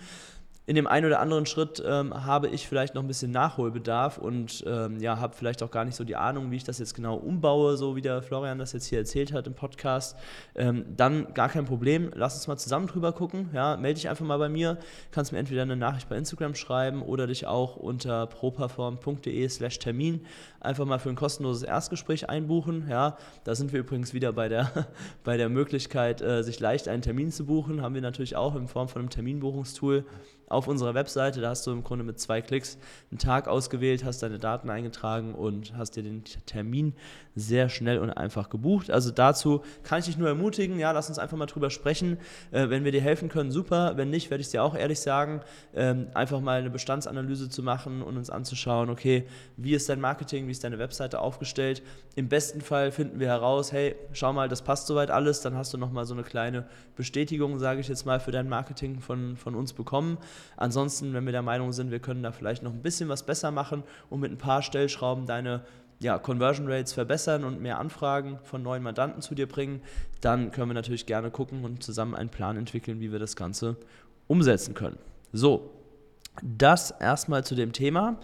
in 0.65 0.77
dem 0.77 0.87
einen 0.87 1.07
oder 1.07 1.19
anderen 1.19 1.45
Schritt 1.45 1.83
ähm, 1.85 2.15
habe 2.25 2.49
ich 2.49 2.69
vielleicht 2.69 2.95
noch 2.95 3.03
ein 3.03 3.09
bisschen 3.09 3.33
Nachholbedarf 3.33 4.19
und 4.19 4.63
ähm, 4.65 5.01
ja, 5.01 5.19
habe 5.19 5.35
vielleicht 5.35 5.61
auch 5.63 5.73
gar 5.73 5.85
nicht 5.85 5.97
so 5.97 6.05
die 6.05 6.15
Ahnung, 6.15 6.53
wie 6.53 6.57
ich 6.57 6.63
das 6.63 6.79
jetzt 6.79 6.95
genau 6.95 7.17
umbaue, 7.17 7.77
so 7.77 7.97
wie 7.97 8.01
der 8.01 8.23
Florian 8.23 8.59
das 8.59 8.73
jetzt 8.73 8.87
hier 8.87 8.99
erzählt 8.99 9.33
hat 9.33 9.49
im 9.49 9.55
Podcast. 9.55 10.17
Ähm, 10.55 10.85
dann 10.97 11.35
gar 11.35 11.49
kein 11.49 11.65
Problem, 11.65 12.13
lass 12.15 12.37
uns 12.37 12.47
mal 12.47 12.57
zusammen 12.59 12.87
drüber 12.87 13.13
gucken. 13.13 13.51
Ja, 13.53 13.77
melde 13.77 13.95
dich 13.95 14.09
einfach 14.09 14.25
mal 14.25 14.39
bei 14.39 14.49
mir, 14.49 14.79
kannst 15.11 15.33
mir 15.33 15.39
entweder 15.39 15.63
eine 15.63 15.75
Nachricht 15.75 16.09
bei 16.09 16.17
Instagram 16.17 16.55
schreiben 16.55 17.03
oder 17.03 17.27
dich 17.27 17.47
auch 17.47 17.75
unter 17.75 18.29
properform.de/slash 18.29 19.81
Termin 19.81 20.25
einfach 20.61 20.85
mal 20.85 21.01
für 21.01 21.09
ein 21.09 21.17
kostenloses 21.17 21.65
Erstgespräch 21.65 22.29
einbuchen. 22.31 22.87
Ja, 22.89 23.17
da 23.43 23.57
sind 23.57 23.73
wir 23.73 23.81
übrigens 23.81 24.15
wieder 24.15 24.33
bei 24.33 24.49
der, 24.49 24.71
bei 25.25 25.37
der 25.37 25.49
Möglichkeit, 25.49 26.23
äh, 26.23 26.45
sich 26.45 26.61
leicht 26.61 26.87
einen 26.87 27.03
Termin 27.03 27.33
zu 27.33 27.47
buchen. 27.47 27.83
Haben 27.83 27.97
wir 27.97 28.03
natürlich 28.03 28.37
auch 28.37 28.55
in 28.55 28.69
Form 28.69 28.89
von 28.89 29.01
einem 29.01 29.11
Terminbuchungstool 29.11 30.05
auf 30.53 30.69
unserer 30.69 30.95
Webseite. 30.95 31.41
Da 31.41 31.51
hast 31.51 31.67
du 31.67 31.73
im 31.73 31.83
Grunde 31.83 32.05
mit 32.05 32.21
zwei 32.21 32.43
Klicks 32.43 32.79
einen 33.11 33.19
Tag 33.19 33.49
ausgewählt, 33.49 34.05
hast 34.05 34.23
deine 34.23 34.39
Daten 34.39 34.71
eingetragen 34.71 35.35
und 35.35 35.77
hast 35.77 35.97
dir 35.97 36.03
den 36.03 36.25
Termin 36.47 36.95
sehr 37.35 37.69
schnell 37.69 37.99
und 37.99 38.11
einfach 38.11 38.51
gebucht. 38.51 38.91
Also 38.91 39.11
dazu 39.11 39.63
kann 39.83 40.01
ich 40.01 40.07
dich 40.07 40.19
nur 40.19 40.29
ermutigen, 40.29 40.79
ja, 40.79 40.93
lass 40.93 41.09
uns 41.09 41.19
einfach 41.19 41.37
mal 41.37 41.47
drüber 41.47 41.71
sprechen. 41.71 42.19
Äh, 42.51 42.69
wenn 42.69 42.85
wir 42.85 42.93
dir 42.93 43.01
helfen 43.01 43.29
können, 43.29 43.51
super. 43.51 43.97
Wenn 43.97 44.11
nicht, 44.11 44.31
werde 44.31 44.43
ich 44.43 44.51
dir 44.51 44.63
auch 44.63 44.75
ehrlich 44.75 45.01
sagen, 45.01 45.41
ähm, 45.75 46.09
einfach 46.15 46.41
mal 46.41 46.61
eine 46.61 46.71
Bestandsanalyse 46.71 47.49
zu 47.49 47.63
machen 47.63 48.03
und 48.03 48.17
uns 48.17 48.31
anzuschauen, 48.31 48.91
okay, 48.91 49.25
wie 49.57 49.75
ist 49.75 49.89
dein 49.89 50.01
Marketing, 50.01 50.47
wie 50.47 50.53
ist 50.53 50.65
deine 50.65 50.79
Webseite 50.79 51.21
aufgestellt. 51.21 51.83
Im 52.15 52.29
besten 52.29 52.61
Fall 52.61 52.93
finden 52.93 53.21
wir 53.21 53.29
heraus, 53.29 53.73
hey, 53.73 53.97
schau 54.13 54.33
mal, 54.33 54.49
das 54.49 54.63
passt 54.63 54.87
soweit 54.87 55.11
alles, 55.11 55.41
dann 55.41 55.55
hast 55.57 55.73
du 55.73 55.79
nochmal 55.79 56.05
so 56.05 56.15
eine 56.15 56.23
kleine 56.23 56.67
Bestätigung, 56.97 57.59
sage 57.59 57.81
ich 57.81 57.89
jetzt 57.89 58.05
mal, 58.05 58.21
für 58.21 58.33
dein 58.33 58.49
Marketing 58.49 59.01
von, 59.01 59.37
von 59.37 59.55
uns 59.55 59.73
bekommen. 59.73 60.19
Ansonsten, 60.57 61.13
wenn 61.15 61.25
wir 61.25 61.33
der 61.33 61.43
Meinung 61.43 61.73
sind, 61.73 61.91
wir 61.91 61.99
können 61.99 62.23
da 62.23 62.33
vielleicht 62.33 62.63
noch 62.63 62.73
ein 62.73 62.83
bisschen 62.83 63.09
was 63.09 63.25
besser 63.25 63.51
machen 63.51 63.83
und 64.11 64.21
mit 64.21 64.31
ein 64.31 64.39
paar 64.39 64.63
Stellschrauben 64.63 65.27
deine 65.27 65.63
ja, 66.03 66.19
Conversion 66.19 66.71
Rates 66.71 66.93
verbessern 66.93 67.45
und 67.45 67.61
mehr 67.61 67.79
Anfragen 67.79 68.39
von 68.43 68.63
neuen 68.63 68.83
Mandanten 68.83 69.23
zu 69.23 69.35
dir 69.35 69.47
bringen, 69.47 69.81
dann 70.21 70.51
können 70.51 70.69
wir 70.69 70.75
natürlich 70.75 71.07
gerne 71.07 71.31
gucken 71.31 71.65
und 71.65 71.83
zusammen 71.83 72.15
einen 72.15 72.29
Plan 72.29 72.57
entwickeln, 72.57 73.01
wie 73.01 73.13
wir 73.13 73.19
das 73.19 73.37
Ganze 73.37 73.77
umsetzen 74.27 74.75
können. 74.75 74.99
So, 75.33 75.71
das 76.43 76.91
erstmal 76.91 77.45
zu 77.45 77.55
dem 77.55 77.73
Thema. 77.73 78.19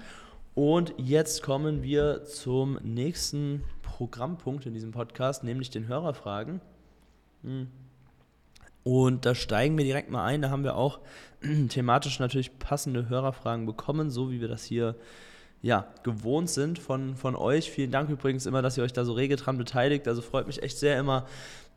Und 0.55 0.93
jetzt 0.97 1.43
kommen 1.43 1.85
wir 1.85 2.25
zum 2.25 2.79
nächsten 2.83 3.63
Programmpunkt 3.83 4.67
in 4.67 4.75
diesem 4.75 4.91
Podcast, 4.91 5.45
nämlich 5.45 5.71
den 5.71 5.87
Hörerfragen. 5.87 6.61
Hm. 7.45 7.69
Und 8.85 9.27
da 9.27 9.35
steigen 9.35 9.77
wir 9.77 9.85
direkt 9.85 10.11
mal 10.11 10.25
ein. 10.25 10.43
Da 10.43 10.51
haben 10.51 10.65
wir 10.65 10.77
auch 10.77 11.01
thematisch 11.69 12.19
natürlich 12.19 12.59
passende 12.59 13.09
Hörerfragen 13.09 13.67
bekommen, 13.67 14.11
so 14.11 14.31
wie 14.31 14.41
wir 14.41 14.49
das 14.49 14.65
hier 14.65 14.95
ja, 15.61 15.87
gewohnt 16.05 16.51
sind 16.51 16.79
von, 16.79 17.17
von 17.17 17.35
euch. 17.35 17.71
Vielen 17.71 17.91
Dank 17.91 18.11
übrigens 18.11 18.47
immer, 18.47 18.63
dass 18.63 18.79
ihr 18.79 18.85
euch 18.85 18.93
da 18.93 19.05
so 19.05 19.13
rege 19.13 19.37
dran 19.37 19.59
beteiligt. 19.59 20.07
Also 20.07 20.23
freut 20.23 20.47
mich 20.47 20.63
echt 20.63 20.79
sehr 20.79 20.99
immer 20.99 21.27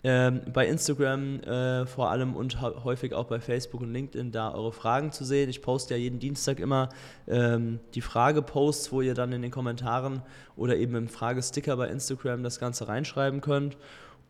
ähm, 0.04 0.42
bei 0.52 0.68
Instagram 0.68 1.42
äh, 1.42 1.86
vor 1.86 2.10
allem 2.10 2.36
und 2.36 2.60
häufig 2.62 3.14
auch 3.14 3.26
bei 3.26 3.40
Facebook 3.40 3.82
und 3.82 3.94
LinkedIn 3.94 4.32
da 4.32 4.54
eure 4.54 4.72
Fragen 4.72 5.12
zu 5.12 5.24
sehen. 5.24 5.50
Ich 5.50 5.62
poste 5.62 5.94
ja 5.94 6.00
jeden 6.00 6.20
Dienstag 6.20 6.60
immer 6.60 6.90
ähm, 7.28 7.80
die 7.94 8.02
Frageposts, 8.02 8.92
wo 8.92 9.02
ihr 9.02 9.14
dann 9.14 9.32
in 9.32 9.42
den 9.42 9.52
Kommentaren 9.52 10.24
oder 10.56 10.76
eben 10.76 10.96
im 10.96 11.08
Fragesticker 11.08 11.78
bei 11.78 11.88
Instagram 11.88 12.42
das 12.42 12.60
Ganze 12.60 12.88
reinschreiben 12.88 13.42
könnt. 13.42 13.78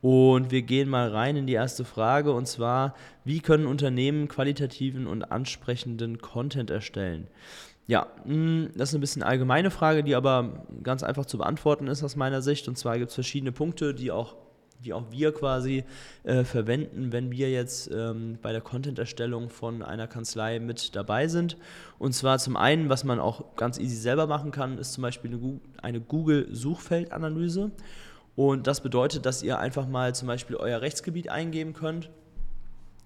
Und 0.01 0.49
wir 0.49 0.63
gehen 0.63 0.89
mal 0.89 1.09
rein 1.09 1.35
in 1.35 1.45
die 1.45 1.53
erste 1.53 1.85
Frage 1.85 2.31
und 2.31 2.47
zwar, 2.47 2.95
wie 3.23 3.39
können 3.39 3.67
Unternehmen 3.67 4.27
qualitativen 4.27 5.05
und 5.05 5.31
ansprechenden 5.31 6.19
Content 6.19 6.71
erstellen? 6.71 7.27
Ja, 7.87 8.07
mm, 8.25 8.67
das 8.75 8.89
ist 8.89 8.95
ein 8.95 9.01
bisschen 9.01 9.21
eine 9.21 9.31
allgemeine 9.31 9.69
Frage, 9.69 10.03
die 10.03 10.15
aber 10.15 10.65
ganz 10.81 11.03
einfach 11.03 11.25
zu 11.25 11.37
beantworten 11.37 11.87
ist 11.87 12.03
aus 12.03 12.15
meiner 12.15 12.41
Sicht. 12.41 12.67
Und 12.67 12.77
zwar 12.77 12.97
gibt 12.97 13.09
es 13.09 13.15
verschiedene 13.15 13.51
Punkte, 13.51 13.93
die 13.93 14.11
auch, 14.11 14.37
die 14.79 14.93
auch 14.93 15.11
wir 15.11 15.33
quasi 15.33 15.83
äh, 16.23 16.43
verwenden, 16.43 17.11
wenn 17.11 17.31
wir 17.31 17.51
jetzt 17.51 17.91
ähm, 17.93 18.39
bei 18.41 18.53
der 18.53 18.61
Content-Erstellung 18.61 19.49
von 19.49 19.83
einer 19.83 20.07
Kanzlei 20.07 20.59
mit 20.59 20.95
dabei 20.95 21.27
sind. 21.27 21.57
Und 21.99 22.13
zwar 22.13 22.39
zum 22.39 22.55
einen, 22.55 22.89
was 22.89 23.03
man 23.03 23.19
auch 23.19 23.55
ganz 23.55 23.77
easy 23.77 23.97
selber 23.97 24.25
machen 24.25 24.51
kann, 24.51 24.77
ist 24.77 24.93
zum 24.93 25.01
Beispiel 25.03 25.37
eine 25.81 26.01
Google-Suchfeldanalyse. 26.01 27.71
Und 28.41 28.65
das 28.65 28.81
bedeutet, 28.81 29.27
dass 29.27 29.43
ihr 29.43 29.59
einfach 29.59 29.87
mal 29.87 30.15
zum 30.15 30.27
Beispiel 30.27 30.55
euer 30.55 30.81
Rechtsgebiet 30.81 31.29
eingeben 31.29 31.73
könnt. 31.73 32.09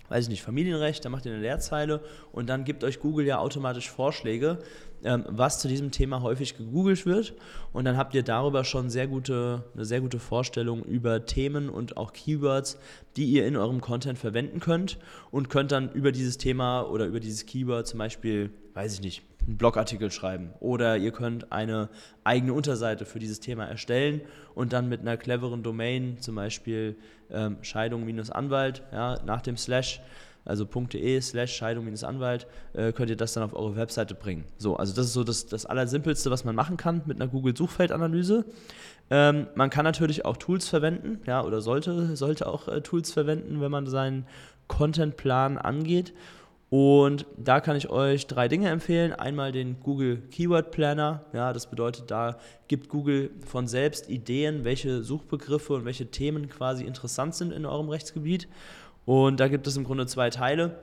Weiß 0.08 0.24
ich 0.24 0.30
nicht, 0.30 0.44
Familienrecht, 0.44 1.04
da 1.04 1.10
macht 1.10 1.26
ihr 1.26 1.34
eine 1.34 1.42
Leerzeile 1.42 2.00
und 2.32 2.48
dann 2.48 2.64
gibt 2.64 2.86
euch 2.86 3.02
Google 3.02 3.26
ja 3.26 3.40
automatisch 3.40 3.90
Vorschläge, 3.90 4.60
ähm, 5.04 5.26
was 5.28 5.60
zu 5.60 5.68
diesem 5.68 5.92
Thema 5.92 6.22
häufig 6.22 6.58
gegoogelt 6.58 7.06
wird. 7.06 7.34
Und 7.74 7.84
dann 7.84 7.98
habt 7.98 8.16
ihr 8.16 8.24
darüber 8.24 8.64
schon 8.64 8.90
sehr 8.90 9.08
gute, 9.08 9.66
eine 9.74 9.84
sehr 9.84 10.00
gute 10.00 10.20
Vorstellung 10.20 10.84
über 10.86 11.26
Themen 11.26 11.68
und 11.68 11.98
auch 11.98 12.14
Keywords, 12.14 12.78
die 13.18 13.26
ihr 13.26 13.46
in 13.46 13.58
eurem 13.58 13.82
Content 13.82 14.18
verwenden 14.18 14.62
könnt 14.62 15.00
und 15.32 15.50
könnt 15.50 15.74
dann 15.74 15.92
über 15.92 16.14
dieses 16.14 16.38
Thema 16.38 16.84
oder 16.84 17.08
über 17.08 17.20
dieses 17.20 17.46
Keyword 17.46 17.88
zum 17.88 17.98
Beispiel, 17.98 18.52
weiß 18.74 18.94
ich 18.94 19.02
nicht, 19.02 19.24
einen 19.48 19.58
Blogartikel 19.58 20.12
schreiben 20.12 20.54
oder 20.60 20.98
ihr 20.98 21.12
könnt 21.12 21.52
eine 21.52 21.90
eigene 22.24 22.54
Unterseite 22.54 23.06
für 23.06 23.20
dieses 23.20 23.40
Thema 23.40 23.66
erstellen 23.66 24.22
und 24.54 24.74
dann 24.74 24.90
mit 24.90 25.02
einer 25.02 25.18
cleveren 25.18 25.64
Domain, 25.64 26.18
zum 26.20 26.36
Beispiel 26.36 26.96
ähm, 27.30 27.58
Scheidung-Anwalt, 27.62 28.84
ja, 28.92 29.20
nach 29.26 29.42
dem 29.42 29.58
Slash, 29.58 30.02
also 30.46 30.66
.de 30.66 31.22
slash 31.22 31.56
Scheidung-Anwalt, 31.56 32.48
äh, 32.74 32.92
könnt 32.92 33.10
ihr 33.10 33.18
das 33.18 33.34
dann 33.34 33.44
auf 33.44 33.56
eure 33.56 33.76
Webseite 33.76 34.14
bringen. 34.14 34.46
So, 34.58 34.78
also 34.78 34.94
das 34.94 35.08
ist 35.08 35.14
so 35.14 35.24
das, 35.24 35.48
das 35.48 35.66
Allersimpelste, 35.66 36.30
was 36.30 36.44
man 36.44 36.56
machen 36.56 36.78
kann 36.78 37.02
mit 37.06 37.20
einer 37.20 37.30
Google-Suchfeldanalyse. 37.30 38.46
Ähm, 39.10 39.48
man 39.56 39.70
kann 39.70 39.86
natürlich 39.86 40.26
auch 40.26 40.38
Tools 40.38 40.68
verwenden, 40.68 41.22
ja, 41.26 41.44
oder 41.44 41.62
sollte, 41.62 42.16
sollte 42.16 42.48
auch 42.48 42.68
äh, 42.68 42.82
Tools 42.82 43.12
verwenden, 43.12 43.62
wenn 43.62 43.72
man 43.72 43.88
seinen 43.88 44.26
Contentplan 44.68 45.58
angeht. 45.58 46.14
Und 46.70 47.26
da 47.38 47.62
kann 47.62 47.76
ich 47.76 47.90
euch 47.90 48.28
drei 48.28 48.48
Dinge 48.48 48.70
empfehlen. 48.70 49.14
Einmal 49.14 49.52
den 49.52 49.80
Google 49.82 50.18
Keyword 50.32 50.72
Planner. 50.72 51.24
Ja, 51.32 51.54
das 51.54 51.70
bedeutet, 51.70 52.10
da 52.10 52.38
gibt 52.68 52.90
Google 52.90 53.32
von 53.46 53.68
selbst 53.68 54.10
Ideen, 54.10 54.64
welche 54.64 55.04
Suchbegriffe 55.04 55.74
und 55.74 55.86
welche 55.86 56.08
Themen 56.08 56.50
quasi 56.50 56.84
interessant 56.84 57.36
sind 57.36 57.54
in 57.54 57.66
eurem 57.66 57.90
Rechtsgebiet. 57.90 58.48
Und 59.06 59.40
da 59.40 59.48
gibt 59.48 59.68
es 59.68 59.78
im 59.78 59.84
Grunde 59.84 60.08
zwei 60.08 60.32
Teile. 60.32 60.80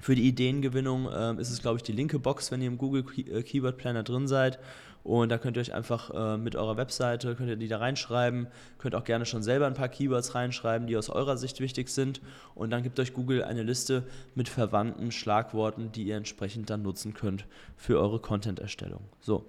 Für 0.00 0.14
die 0.14 0.26
Ideengewinnung 0.26 1.08
äh, 1.10 1.40
ist 1.40 1.50
es, 1.50 1.60
glaube 1.60 1.76
ich, 1.76 1.82
die 1.82 1.92
linke 1.92 2.18
Box, 2.18 2.50
wenn 2.50 2.60
ihr 2.60 2.68
im 2.68 2.78
Google 2.78 3.04
äh, 3.16 3.42
Keyword 3.42 3.76
Planner 3.76 4.02
drin 4.02 4.26
seid. 4.26 4.58
Und 5.04 5.28
da 5.28 5.36
könnt 5.36 5.58
ihr 5.58 5.60
euch 5.60 5.74
einfach 5.74 6.10
äh, 6.14 6.38
mit 6.38 6.56
eurer 6.56 6.78
Webseite, 6.78 7.34
könnt 7.34 7.50
ihr 7.50 7.56
die 7.56 7.68
da 7.68 7.76
reinschreiben, 7.76 8.48
könnt 8.78 8.94
auch 8.94 9.04
gerne 9.04 9.26
schon 9.26 9.42
selber 9.42 9.66
ein 9.66 9.74
paar 9.74 9.90
Keywords 9.90 10.34
reinschreiben, 10.34 10.86
die 10.86 10.96
aus 10.96 11.10
eurer 11.10 11.36
Sicht 11.36 11.60
wichtig 11.60 11.90
sind. 11.90 12.22
Und 12.54 12.70
dann 12.70 12.82
gibt 12.82 12.98
euch 12.98 13.12
Google 13.12 13.44
eine 13.44 13.62
Liste 13.62 14.04
mit 14.34 14.48
verwandten 14.48 15.12
Schlagworten, 15.12 15.92
die 15.92 16.04
ihr 16.04 16.16
entsprechend 16.16 16.70
dann 16.70 16.82
nutzen 16.82 17.12
könnt 17.12 17.44
für 17.76 18.00
eure 18.00 18.18
Content-Erstellung. 18.18 19.00
So. 19.20 19.44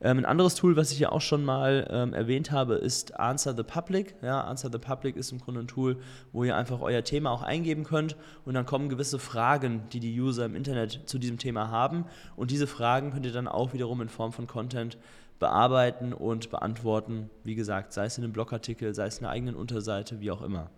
Ähm, 0.00 0.18
ein 0.18 0.24
anderes 0.24 0.54
Tool, 0.54 0.76
was 0.76 0.92
ich 0.92 0.98
hier 0.98 1.12
auch 1.12 1.20
schon 1.20 1.44
mal 1.44 1.88
ähm, 1.90 2.14
erwähnt 2.14 2.52
habe, 2.52 2.74
ist 2.74 3.18
Answer 3.18 3.54
the 3.56 3.64
Public. 3.64 4.14
Ja, 4.22 4.42
Answer 4.42 4.70
the 4.72 4.78
Public 4.78 5.16
ist 5.16 5.32
im 5.32 5.40
Grunde 5.40 5.62
ein 5.62 5.68
Tool, 5.68 5.96
wo 6.32 6.44
ihr 6.44 6.56
einfach 6.56 6.80
euer 6.80 7.02
Thema 7.02 7.32
auch 7.32 7.42
eingeben 7.42 7.82
könnt 7.82 8.16
und 8.44 8.54
dann 8.54 8.64
kommen 8.64 8.88
gewisse 8.88 9.18
Fragen, 9.18 9.82
die 9.92 9.98
die 9.98 10.20
User 10.20 10.44
im 10.44 10.54
Internet 10.54 11.00
zu 11.06 11.18
diesem 11.18 11.38
Thema 11.38 11.68
haben. 11.68 12.04
Und 12.36 12.52
diese 12.52 12.68
Fragen 12.68 13.10
könnt 13.10 13.26
ihr 13.26 13.32
dann 13.32 13.48
auch 13.48 13.72
wiederum 13.72 14.00
in 14.00 14.08
Form 14.08 14.32
von 14.32 14.46
Content 14.46 14.96
bearbeiten 15.40 16.12
und 16.12 16.50
beantworten. 16.50 17.28
Wie 17.42 17.56
gesagt, 17.56 17.92
sei 17.92 18.04
es 18.04 18.16
in 18.16 18.22
einem 18.22 18.32
Blogartikel, 18.32 18.94
sei 18.94 19.06
es 19.06 19.18
in 19.18 19.24
einer 19.24 19.32
eigenen 19.32 19.56
Unterseite, 19.56 20.20
wie 20.20 20.30
auch 20.30 20.42
immer. 20.42 20.70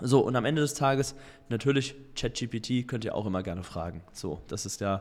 So, 0.00 0.20
und 0.20 0.34
am 0.34 0.44
Ende 0.44 0.60
des 0.60 0.74
Tages 0.74 1.14
natürlich 1.48 1.94
ChatGPT 2.16 2.86
könnt 2.88 3.04
ihr 3.04 3.14
auch 3.14 3.26
immer 3.26 3.42
gerne 3.42 3.62
fragen. 3.62 4.02
So, 4.12 4.40
das 4.48 4.66
ist 4.66 4.80
ja 4.80 5.00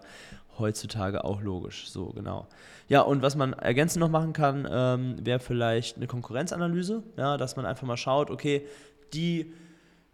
heutzutage 0.57 1.23
auch 1.25 1.41
logisch. 1.41 1.89
So, 1.89 2.07
genau. 2.07 2.47
Ja, 2.87 3.01
und 3.01 3.21
was 3.21 3.35
man 3.35 3.53
ergänzend 3.53 4.01
noch 4.01 4.09
machen 4.09 4.31
kann, 4.31 4.67
ähm, 4.69 5.15
wäre 5.25 5.39
vielleicht 5.39 5.97
eine 5.97 6.07
Konkurrenzanalyse, 6.07 7.03
ja, 7.17 7.35
dass 7.35 7.57
man 7.57 7.65
einfach 7.65 7.87
mal 7.87 7.97
schaut, 7.97 8.29
okay, 8.29 8.65
die 9.13 9.51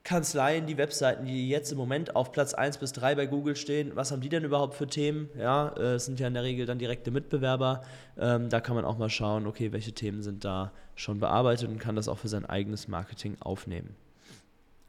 Kanzleien, 0.04 0.66
die 0.66 0.78
Webseiten, 0.78 1.26
die 1.26 1.48
jetzt 1.48 1.72
im 1.72 1.78
Moment 1.78 2.16
auf 2.16 2.32
Platz 2.32 2.54
1 2.54 2.80
bis 2.80 2.92
3 2.94 3.16
bei 3.16 3.26
Google 3.28 3.56
stehen, 3.56 3.92
was 3.96 4.12
haben 4.12 4.22
die 4.22 4.30
denn 4.30 4.44
überhaupt 4.44 4.74
für 4.74 4.88
Themen? 4.88 5.30
Ja, 5.38 5.70
äh, 5.78 5.94
es 5.94 6.06
sind 6.06 6.20
ja 6.20 6.28
in 6.28 6.34
der 6.34 6.44
Regel 6.44 6.66
dann 6.66 6.80
direkte 6.80 7.12
Mitbewerber. 7.12 7.84
Ähm, 8.18 8.50
da 8.50 8.62
kann 8.62 8.76
man 8.76 8.84
auch 8.84 8.98
mal 8.98 9.10
schauen, 9.10 9.46
okay, 9.46 9.72
welche 9.72 9.92
Themen 9.92 10.24
sind 10.24 10.44
da 10.44 10.72
schon 10.96 11.20
bearbeitet 11.20 11.70
und 11.70 11.78
kann 11.78 11.96
das 11.96 12.08
auch 12.08 12.18
für 12.18 12.30
sein 12.30 12.46
eigenes 12.46 12.88
Marketing 12.88 13.38
aufnehmen. 13.40 13.96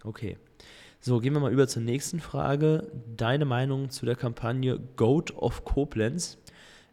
Okay. 0.02 0.38
So, 1.00 1.18
gehen 1.18 1.34
wir 1.34 1.40
mal 1.40 1.52
über 1.52 1.68
zur 1.68 1.82
nächsten 1.82 2.20
Frage. 2.20 2.86
Deine 3.16 3.44
Meinung 3.44 3.90
zu 3.90 4.06
der 4.06 4.16
Kampagne 4.16 4.78
Goat 4.96 5.36
of 5.36 5.64
Koblenz? 5.64 6.38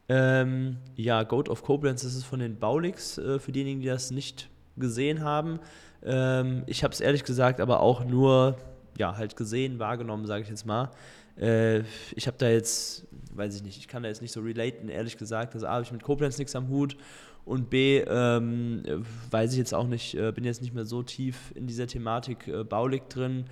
Ähm, 0.09 0.77
ja, 0.95 1.23
Goat 1.23 1.47
of 1.47 1.61
Koblenz, 1.61 2.01
das 2.01 2.15
ist 2.15 2.25
von 2.25 2.39
den 2.39 2.57
Baulix, 2.57 3.17
äh, 3.17 3.39
für 3.39 3.51
diejenigen, 3.51 3.81
die 3.81 3.87
das 3.87 4.11
nicht 4.11 4.49
gesehen 4.75 5.23
haben. 5.23 5.59
Ähm, 6.03 6.63
ich 6.65 6.83
habe 6.83 6.93
es 6.93 7.01
ehrlich 7.01 7.23
gesagt 7.23 7.59
aber 7.59 7.81
auch 7.81 8.05
nur, 8.05 8.57
ja, 8.97 9.17
halt 9.17 9.35
gesehen, 9.35 9.79
wahrgenommen, 9.79 10.25
sage 10.25 10.43
ich 10.43 10.49
jetzt 10.49 10.65
mal. 10.65 10.91
Äh, 11.37 11.79
ich 12.15 12.27
habe 12.27 12.37
da 12.37 12.49
jetzt, 12.49 13.05
weiß 13.33 13.55
ich 13.55 13.63
nicht, 13.63 13.77
ich 13.77 13.87
kann 13.87 14.03
da 14.03 14.09
jetzt 14.09 14.21
nicht 14.21 14.31
so 14.31 14.41
relaten, 14.41 14.89
ehrlich 14.89 15.17
gesagt. 15.17 15.53
Also 15.53 15.67
A, 15.67 15.73
habe 15.73 15.83
ich 15.83 15.91
mit 15.91 16.03
Koblenz 16.03 16.37
nichts 16.37 16.55
am 16.55 16.69
Hut 16.69 16.97
und 17.45 17.69
B, 17.69 17.99
ähm, 17.99 18.83
weiß 19.31 19.53
ich 19.53 19.57
jetzt 19.57 19.73
auch 19.73 19.87
nicht, 19.87 20.15
äh, 20.15 20.31
bin 20.31 20.43
jetzt 20.43 20.61
nicht 20.61 20.73
mehr 20.73 20.85
so 20.85 21.03
tief 21.03 21.51
in 21.55 21.67
dieser 21.67 21.87
Thematik 21.87 22.47
äh, 22.47 22.63
baulig 22.63 23.09
drin 23.09 23.45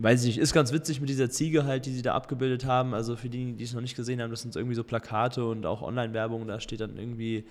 weiß 0.00 0.22
ich 0.22 0.36
nicht, 0.36 0.38
ist 0.38 0.52
ganz 0.52 0.72
witzig 0.72 1.00
mit 1.00 1.08
dieser 1.08 1.30
Ziege 1.30 1.64
halt, 1.64 1.86
die 1.86 1.92
sie 1.92 2.02
da 2.02 2.14
abgebildet 2.14 2.64
haben. 2.64 2.94
Also 2.94 3.16
für 3.16 3.28
die, 3.28 3.52
die 3.54 3.64
es 3.64 3.72
noch 3.72 3.80
nicht 3.80 3.96
gesehen 3.96 4.20
haben, 4.20 4.30
das 4.30 4.42
sind 4.42 4.54
irgendwie 4.56 4.74
so 4.74 4.84
Plakate 4.84 5.44
und 5.44 5.66
auch 5.66 5.82
Online-Werbung, 5.82 6.46
da 6.46 6.60
steht 6.60 6.80
dann 6.80 6.96
irgendwie 6.96 7.44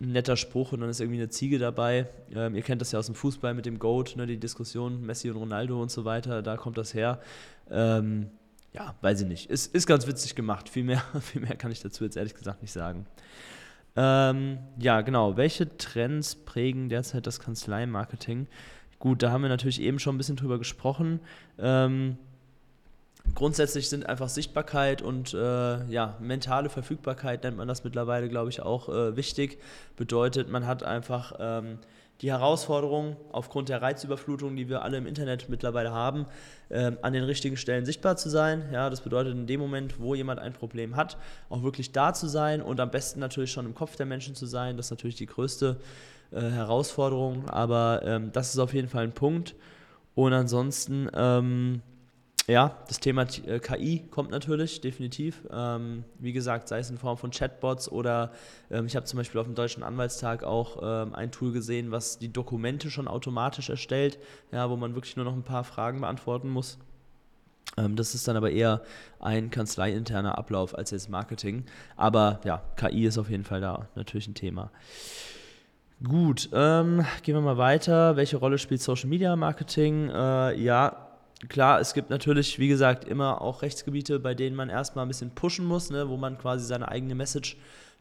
ein 0.00 0.12
netter 0.12 0.36
Spruch 0.36 0.72
und 0.72 0.80
dann 0.80 0.88
ist 0.88 1.00
irgendwie 1.00 1.18
eine 1.18 1.28
Ziege 1.28 1.58
dabei. 1.58 2.08
Ähm, 2.34 2.54
ihr 2.54 2.62
kennt 2.62 2.80
das 2.80 2.92
ja 2.92 2.98
aus 2.98 3.06
dem 3.06 3.14
Fußball 3.14 3.54
mit 3.54 3.66
dem 3.66 3.78
Goat, 3.78 4.16
ne, 4.16 4.26
die 4.26 4.38
Diskussion 4.38 5.04
Messi 5.04 5.30
und 5.30 5.36
Ronaldo 5.36 5.80
und 5.80 5.90
so 5.90 6.04
weiter, 6.04 6.42
da 6.42 6.56
kommt 6.56 6.78
das 6.78 6.94
her. 6.94 7.20
Ähm, 7.70 8.30
ja, 8.72 8.94
weiß 9.00 9.22
ich 9.22 9.28
nicht. 9.28 9.50
Ist, 9.50 9.74
ist 9.74 9.86
ganz 9.86 10.06
witzig 10.06 10.34
gemacht. 10.34 10.68
Viel 10.68 10.84
mehr, 10.84 11.02
viel 11.20 11.42
mehr 11.42 11.56
kann 11.56 11.72
ich 11.72 11.80
dazu 11.80 12.04
jetzt 12.04 12.16
ehrlich 12.16 12.34
gesagt 12.34 12.62
nicht 12.62 12.72
sagen. 12.72 13.06
Ähm, 13.96 14.58
ja, 14.78 15.00
genau. 15.00 15.36
Welche 15.36 15.76
Trends 15.76 16.36
prägen 16.36 16.88
derzeit 16.88 17.26
das 17.26 17.40
Kanzleimarketing? 17.40 18.46
Gut, 18.98 19.22
da 19.22 19.30
haben 19.30 19.42
wir 19.42 19.48
natürlich 19.48 19.80
eben 19.80 19.98
schon 19.98 20.14
ein 20.14 20.18
bisschen 20.18 20.36
drüber 20.36 20.58
gesprochen. 20.58 21.20
Ähm, 21.58 22.16
grundsätzlich 23.34 23.88
sind 23.88 24.06
einfach 24.06 24.28
Sichtbarkeit 24.28 25.02
und 25.02 25.34
äh, 25.34 25.84
ja, 25.86 26.16
mentale 26.20 26.68
Verfügbarkeit, 26.68 27.44
nennt 27.44 27.56
man 27.56 27.68
das 27.68 27.84
mittlerweile, 27.84 28.28
glaube 28.28 28.50
ich, 28.50 28.62
auch 28.62 28.88
äh, 28.88 29.16
wichtig. 29.16 29.58
Bedeutet, 29.96 30.48
man 30.48 30.66
hat 30.66 30.82
einfach 30.82 31.34
ähm, 31.38 31.78
die 32.20 32.30
Herausforderung, 32.30 33.16
aufgrund 33.32 33.70
der 33.70 33.80
Reizüberflutung, 33.80 34.54
die 34.54 34.68
wir 34.68 34.82
alle 34.82 34.98
im 34.98 35.06
Internet 35.06 35.48
mittlerweile 35.48 35.92
haben, 35.92 36.26
äh, 36.68 36.92
an 37.00 37.12
den 37.12 37.24
richtigen 37.24 37.56
Stellen 37.56 37.86
sichtbar 37.86 38.16
zu 38.16 38.28
sein. 38.28 38.68
Ja, 38.72 38.90
das 38.90 39.00
bedeutet 39.00 39.34
in 39.34 39.46
dem 39.46 39.60
Moment, 39.60 39.98
wo 40.00 40.14
jemand 40.14 40.38
ein 40.38 40.52
Problem 40.52 40.96
hat, 40.96 41.16
auch 41.48 41.62
wirklich 41.62 41.92
da 41.92 42.12
zu 42.12 42.28
sein 42.28 42.60
und 42.60 42.78
am 42.78 42.90
besten 42.90 43.20
natürlich 43.20 43.52
schon 43.52 43.64
im 43.64 43.74
Kopf 43.74 43.96
der 43.96 44.06
Menschen 44.06 44.34
zu 44.34 44.46
sein. 44.46 44.76
Das 44.76 44.86
ist 44.86 44.90
natürlich 44.90 45.16
die 45.16 45.26
größte 45.26 45.78
äh, 46.30 46.40
Herausforderung, 46.40 47.48
aber 47.48 48.02
ähm, 48.04 48.32
das 48.32 48.50
ist 48.50 48.58
auf 48.58 48.74
jeden 48.74 48.88
Fall 48.88 49.04
ein 49.04 49.12
Punkt. 49.12 49.54
Und 50.14 50.34
ansonsten, 50.34 51.08
ähm, 51.14 51.80
ja, 52.46 52.76
das 52.88 52.98
Thema 53.00 53.26
äh, 53.46 53.58
KI 53.60 54.08
kommt 54.10 54.30
natürlich, 54.30 54.80
definitiv. 54.80 55.46
Ähm, 55.50 56.04
wie 56.18 56.32
gesagt, 56.32 56.68
sei 56.68 56.78
es 56.78 56.90
in 56.90 56.98
Form 56.98 57.16
von 57.16 57.30
Chatbots 57.30 57.90
oder 57.90 58.32
ähm, 58.70 58.86
ich 58.86 58.96
habe 58.96 59.06
zum 59.06 59.18
Beispiel 59.18 59.40
auf 59.40 59.46
dem 59.46 59.54
Deutschen 59.54 59.82
Anwaltstag 59.82 60.42
auch 60.42 60.78
ähm, 60.82 61.14
ein 61.14 61.30
Tool 61.30 61.52
gesehen, 61.52 61.90
was 61.90 62.18
die 62.18 62.32
Dokumente 62.32 62.90
schon 62.90 63.08
automatisch 63.08 63.70
erstellt, 63.70 64.18
ja, 64.52 64.68
wo 64.70 64.76
man 64.76 64.94
wirklich 64.94 65.16
nur 65.16 65.24
noch 65.24 65.34
ein 65.34 65.44
paar 65.44 65.64
Fragen 65.64 66.00
beantworten 66.00 66.48
muss. 66.48 66.78
Ähm, 67.76 67.96
das 67.96 68.14
ist 68.14 68.26
dann 68.26 68.36
aber 68.36 68.50
eher 68.50 68.82
ein 69.20 69.50
kanzleiinterner 69.50 70.36
Ablauf 70.38 70.76
als 70.76 70.90
jetzt 70.90 71.08
Marketing. 71.08 71.64
Aber 71.96 72.40
ja, 72.44 72.62
KI 72.76 73.06
ist 73.06 73.18
auf 73.18 73.30
jeden 73.30 73.44
Fall 73.44 73.60
da 73.60 73.88
natürlich 73.94 74.28
ein 74.28 74.34
Thema. 74.34 74.70
Gut, 76.02 76.48
ähm, 76.54 77.04
gehen 77.22 77.34
wir 77.34 77.42
mal 77.42 77.58
weiter. 77.58 78.16
Welche 78.16 78.38
Rolle 78.38 78.56
spielt 78.58 78.80
Social 78.80 79.08
Media 79.08 79.36
Marketing? 79.36 80.08
Äh, 80.08 80.58
ja, 80.58 81.09
klar, 81.48 81.80
es 81.80 81.94
gibt 81.94 82.10
natürlich, 82.10 82.58
wie 82.58 82.68
gesagt, 82.68 83.04
immer 83.04 83.40
auch 83.40 83.62
Rechtsgebiete, 83.62 84.18
bei 84.18 84.34
denen 84.34 84.56
man 84.56 84.68
erstmal 84.68 85.04
ein 85.04 85.08
bisschen 85.08 85.34
pushen 85.34 85.64
muss, 85.66 85.90
ne, 85.90 86.08
wo 86.08 86.16
man 86.16 86.38
quasi 86.38 86.66
seine 86.66 86.88
eigene 86.88 87.14
Message 87.14 87.56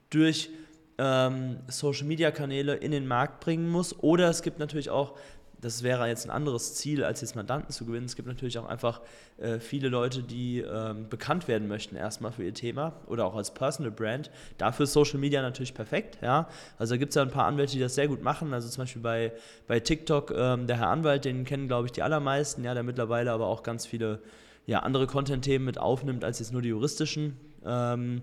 durch 0.10 0.50
ähm, 0.98 1.58
Social 1.68 2.06
Media 2.06 2.32
Kanäle 2.32 2.76
in 2.76 2.92
den 2.92 3.08
Markt 3.08 3.40
bringen 3.40 3.70
muss. 3.70 3.98
Oder 4.00 4.30
es 4.30 4.42
gibt 4.42 4.60
natürlich 4.60 4.90
auch 4.90 5.18
das 5.62 5.84
wäre 5.84 6.08
jetzt 6.08 6.26
ein 6.26 6.32
anderes 6.32 6.76
Ziel, 6.76 7.04
als 7.04 7.22
jetzt 7.22 7.36
Mandanten 7.36 7.72
zu 7.72 7.86
gewinnen. 7.86 8.06
Es 8.06 8.16
gibt 8.16 8.28
natürlich 8.28 8.58
auch 8.60 8.68
einfach 8.68 9.02
äh, 9.38 9.60
viele 9.60 9.90
Leute, 9.90 10.24
die 10.24 10.60
ähm, 10.60 11.10
bekannt 11.10 11.48
werden 11.48 11.68
möchten, 11.68 11.96
erstmal 11.96 12.32
für 12.32 12.44
ihr 12.44 12.54
Thema 12.54 12.94
oder 13.08 13.26
auch 13.26 13.36
als 13.36 13.54
Personal 13.54 13.92
Brand. 13.92 14.32
Dafür 14.58 14.86
ist 14.86 14.94
Social 14.94 15.20
Media 15.20 15.42
natürlich 15.42 15.74
perfekt. 15.74 16.18
Ja? 16.22 16.48
Also 16.78 16.94
da 16.94 16.98
gibt 16.98 17.10
es 17.10 17.16
ja 17.16 17.22
ein 17.22 17.32
paar 17.32 17.46
Anwälte, 17.46 17.74
die 17.74 17.80
das 17.80 17.96
sehr 17.96 18.08
gut 18.08 18.24
machen. 18.24 18.54
Also 18.54 18.70
zum 18.70 18.84
Beispiel 18.84 19.02
bei, 19.02 19.34
bei 19.68 19.80
TikTok, 19.80 20.32
ähm, 20.32 20.68
der 20.68 20.78
Herr 20.78 20.88
Anwalt, 20.88 21.26
den 21.26 21.44
kennen, 21.44 21.68
glaube 21.68 21.88
ich, 21.88 21.92
die 21.92 22.04
allermeisten, 22.04 22.64
ja, 22.64 22.74
der 22.74 22.84
mittlerweile 22.84 23.32
aber 23.32 23.48
auch 23.48 23.64
ganz 23.64 23.86
viele 23.86 24.20
ja, 24.66 24.80
andere 24.80 25.08
Content-Themen 25.08 25.66
mit 25.66 25.78
aufnimmt, 25.78 26.24
als 26.24 26.40
jetzt 26.40 26.54
nur 26.54 26.62
die 26.62 26.70
juristischen. 26.70 27.36
Ähm, 27.66 28.22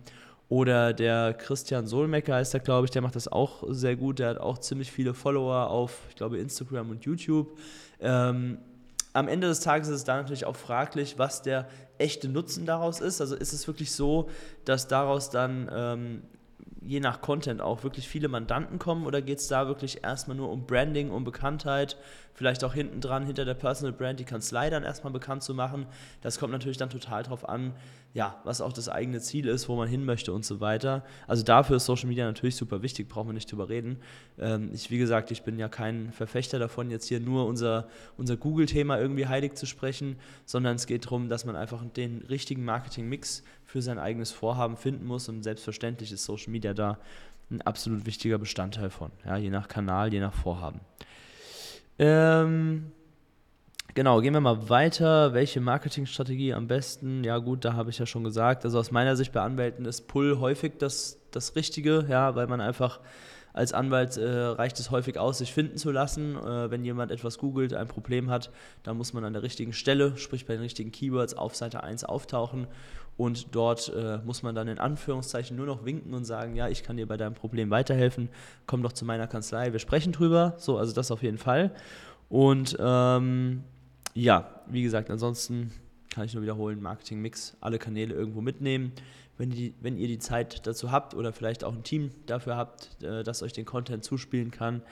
oder 0.48 0.92
der 0.92 1.34
Christian 1.34 1.86
Solmecke 1.86 2.32
heißt 2.32 2.54
er, 2.54 2.60
glaube 2.60 2.84
ich, 2.84 2.90
der 2.90 3.02
macht 3.02 3.16
das 3.16 3.26
auch 3.26 3.64
sehr 3.68 3.96
gut. 3.96 4.20
Der 4.20 4.28
hat 4.30 4.38
auch 4.38 4.58
ziemlich 4.58 4.92
viele 4.92 5.12
Follower 5.12 5.68
auf, 5.70 5.98
ich 6.08 6.16
glaube, 6.16 6.38
Instagram 6.38 6.90
und 6.90 7.04
YouTube. 7.04 7.58
Ähm, 8.00 8.58
am 9.12 9.28
Ende 9.28 9.48
des 9.48 9.60
Tages 9.60 9.88
ist 9.88 9.94
es 9.94 10.04
da 10.04 10.16
natürlich 10.16 10.44
auch 10.44 10.56
fraglich, 10.56 11.18
was 11.18 11.42
der 11.42 11.66
echte 11.98 12.28
Nutzen 12.28 12.66
daraus 12.66 13.00
ist. 13.00 13.20
Also 13.20 13.34
ist 13.34 13.52
es 13.52 13.66
wirklich 13.66 13.90
so, 13.92 14.28
dass 14.64 14.86
daraus 14.86 15.30
dann 15.30 15.68
ähm, 15.72 16.22
je 16.86 17.00
nach 17.00 17.20
Content 17.20 17.60
auch 17.60 17.82
wirklich 17.82 18.08
viele 18.08 18.28
Mandanten 18.28 18.78
kommen 18.78 19.06
oder 19.06 19.20
geht 19.20 19.38
es 19.38 19.48
da 19.48 19.66
wirklich 19.66 20.04
erstmal 20.04 20.36
nur 20.36 20.50
um 20.50 20.66
Branding, 20.66 21.10
um 21.10 21.24
Bekanntheit, 21.24 21.96
vielleicht 22.32 22.62
auch 22.62 22.74
hinten 22.74 23.00
dran, 23.00 23.24
hinter 23.26 23.44
der 23.44 23.54
Personal 23.54 23.92
Brand, 23.92 24.20
die 24.20 24.24
Kanzlei 24.24 24.70
dann 24.70 24.84
erstmal 24.84 25.12
bekannt 25.12 25.42
zu 25.42 25.54
machen. 25.54 25.86
Das 26.20 26.38
kommt 26.38 26.52
natürlich 26.52 26.76
dann 26.76 26.90
total 26.90 27.22
drauf 27.22 27.48
an, 27.48 27.72
ja, 28.14 28.40
was 28.44 28.60
auch 28.60 28.72
das 28.72 28.88
eigene 28.88 29.20
Ziel 29.20 29.46
ist, 29.48 29.68
wo 29.68 29.76
man 29.76 29.88
hin 29.88 30.04
möchte 30.04 30.32
und 30.32 30.44
so 30.44 30.60
weiter. 30.60 31.04
Also 31.26 31.42
dafür 31.42 31.76
ist 31.76 31.86
Social 31.86 32.08
Media 32.08 32.24
natürlich 32.24 32.56
super 32.56 32.82
wichtig, 32.82 33.08
brauchen 33.08 33.28
wir 33.28 33.34
nicht 33.34 33.50
drüber 33.50 33.68
reden. 33.68 33.98
Ähm, 34.38 34.70
ich, 34.72 34.90
wie 34.90 34.98
gesagt, 34.98 35.30
ich 35.30 35.42
bin 35.42 35.58
ja 35.58 35.68
kein 35.68 36.12
Verfechter 36.12 36.58
davon, 36.58 36.90
jetzt 36.90 37.08
hier 37.08 37.20
nur 37.20 37.46
unser, 37.46 37.88
unser 38.16 38.36
Google-Thema 38.36 38.98
irgendwie 38.98 39.26
heilig 39.26 39.54
zu 39.54 39.66
sprechen, 39.66 40.16
sondern 40.44 40.76
es 40.76 40.86
geht 40.86 41.06
darum, 41.06 41.28
dass 41.28 41.44
man 41.44 41.56
einfach 41.56 41.84
den 41.84 42.22
richtigen 42.28 42.64
Marketing-Mix 42.64 43.42
für 43.66 43.82
sein 43.82 43.98
eigenes 43.98 44.32
Vorhaben 44.32 44.76
finden 44.76 45.04
muss 45.04 45.28
und 45.28 45.42
selbstverständlich 45.42 46.12
ist 46.12 46.24
Social 46.24 46.50
Media 46.50 46.72
da 46.72 46.98
ein 47.50 47.60
absolut 47.62 48.06
wichtiger 48.06 48.38
Bestandteil 48.38 48.90
von, 48.90 49.10
ja, 49.24 49.36
je 49.36 49.50
nach 49.50 49.68
Kanal, 49.68 50.12
je 50.12 50.20
nach 50.20 50.34
Vorhaben. 50.34 50.80
Ähm, 51.98 52.92
Genau, 53.96 54.20
gehen 54.20 54.34
wir 54.34 54.42
mal 54.42 54.68
weiter. 54.68 55.32
Welche 55.32 55.58
Marketingstrategie 55.62 56.52
am 56.52 56.66
besten? 56.66 57.24
Ja, 57.24 57.38
gut, 57.38 57.64
da 57.64 57.72
habe 57.72 57.88
ich 57.88 57.98
ja 57.98 58.04
schon 58.04 58.24
gesagt. 58.24 58.66
Also 58.66 58.78
aus 58.78 58.90
meiner 58.90 59.16
Sicht 59.16 59.32
bei 59.32 59.40
Anwälten 59.40 59.86
ist 59.86 60.06
Pull 60.06 60.38
häufig 60.38 60.74
das, 60.78 61.18
das 61.30 61.56
Richtige, 61.56 62.04
ja, 62.06 62.34
weil 62.34 62.46
man 62.46 62.60
einfach 62.60 63.00
als 63.54 63.72
Anwalt 63.72 64.18
äh, 64.18 64.28
reicht 64.28 64.78
es 64.80 64.90
häufig 64.90 65.18
aus, 65.18 65.38
sich 65.38 65.50
finden 65.50 65.78
zu 65.78 65.90
lassen. 65.92 66.36
Äh, 66.36 66.70
wenn 66.70 66.84
jemand 66.84 67.10
etwas 67.10 67.38
googelt, 67.38 67.72
ein 67.72 67.88
Problem 67.88 68.28
hat, 68.28 68.50
dann 68.82 68.98
muss 68.98 69.14
man 69.14 69.24
an 69.24 69.32
der 69.32 69.42
richtigen 69.42 69.72
Stelle, 69.72 70.18
sprich 70.18 70.44
bei 70.44 70.52
den 70.52 70.62
richtigen 70.62 70.92
Keywords, 70.92 71.32
auf 71.32 71.56
Seite 71.56 71.82
1 71.82 72.04
auftauchen. 72.04 72.66
Und 73.16 73.54
dort 73.54 73.92
äh, 73.96 74.18
muss 74.24 74.42
man 74.42 74.54
dann 74.54 74.68
in 74.68 74.78
Anführungszeichen 74.78 75.56
nur 75.56 75.66
noch 75.66 75.84
winken 75.84 76.12
und 76.12 76.24
sagen, 76.24 76.54
ja, 76.54 76.68
ich 76.68 76.82
kann 76.82 76.98
dir 76.98 77.06
bei 77.06 77.16
deinem 77.16 77.34
Problem 77.34 77.70
weiterhelfen, 77.70 78.28
komm 78.66 78.82
doch 78.82 78.92
zu 78.92 79.04
meiner 79.06 79.26
Kanzlei, 79.26 79.72
wir 79.72 79.78
sprechen 79.78 80.12
drüber. 80.12 80.54
So, 80.58 80.76
also 80.76 80.92
das 80.92 81.10
auf 81.10 81.22
jeden 81.22 81.38
Fall. 81.38 81.72
Und 82.28 82.76
ähm, 82.78 83.62
ja, 84.14 84.62
wie 84.66 84.82
gesagt, 84.82 85.10
ansonsten 85.10 85.72
kann 86.10 86.24
ich 86.24 86.34
nur 86.34 86.42
wiederholen, 86.42 86.80
Marketing-Mix, 86.82 87.56
alle 87.60 87.78
Kanäle 87.78 88.14
irgendwo 88.14 88.40
mitnehmen. 88.40 88.92
Wenn, 89.38 89.50
die, 89.50 89.74
wenn 89.80 89.98
ihr 89.98 90.08
die 90.08 90.18
Zeit 90.18 90.66
dazu 90.66 90.90
habt 90.90 91.14
oder 91.14 91.32
vielleicht 91.32 91.62
auch 91.62 91.74
ein 91.74 91.82
Team 91.82 92.10
dafür 92.24 92.56
habt, 92.56 93.02
äh, 93.02 93.22
das 93.22 93.42
euch 93.42 93.52
den 93.52 93.66
Content 93.66 94.02
zuspielen 94.02 94.50
kann, 94.50 94.82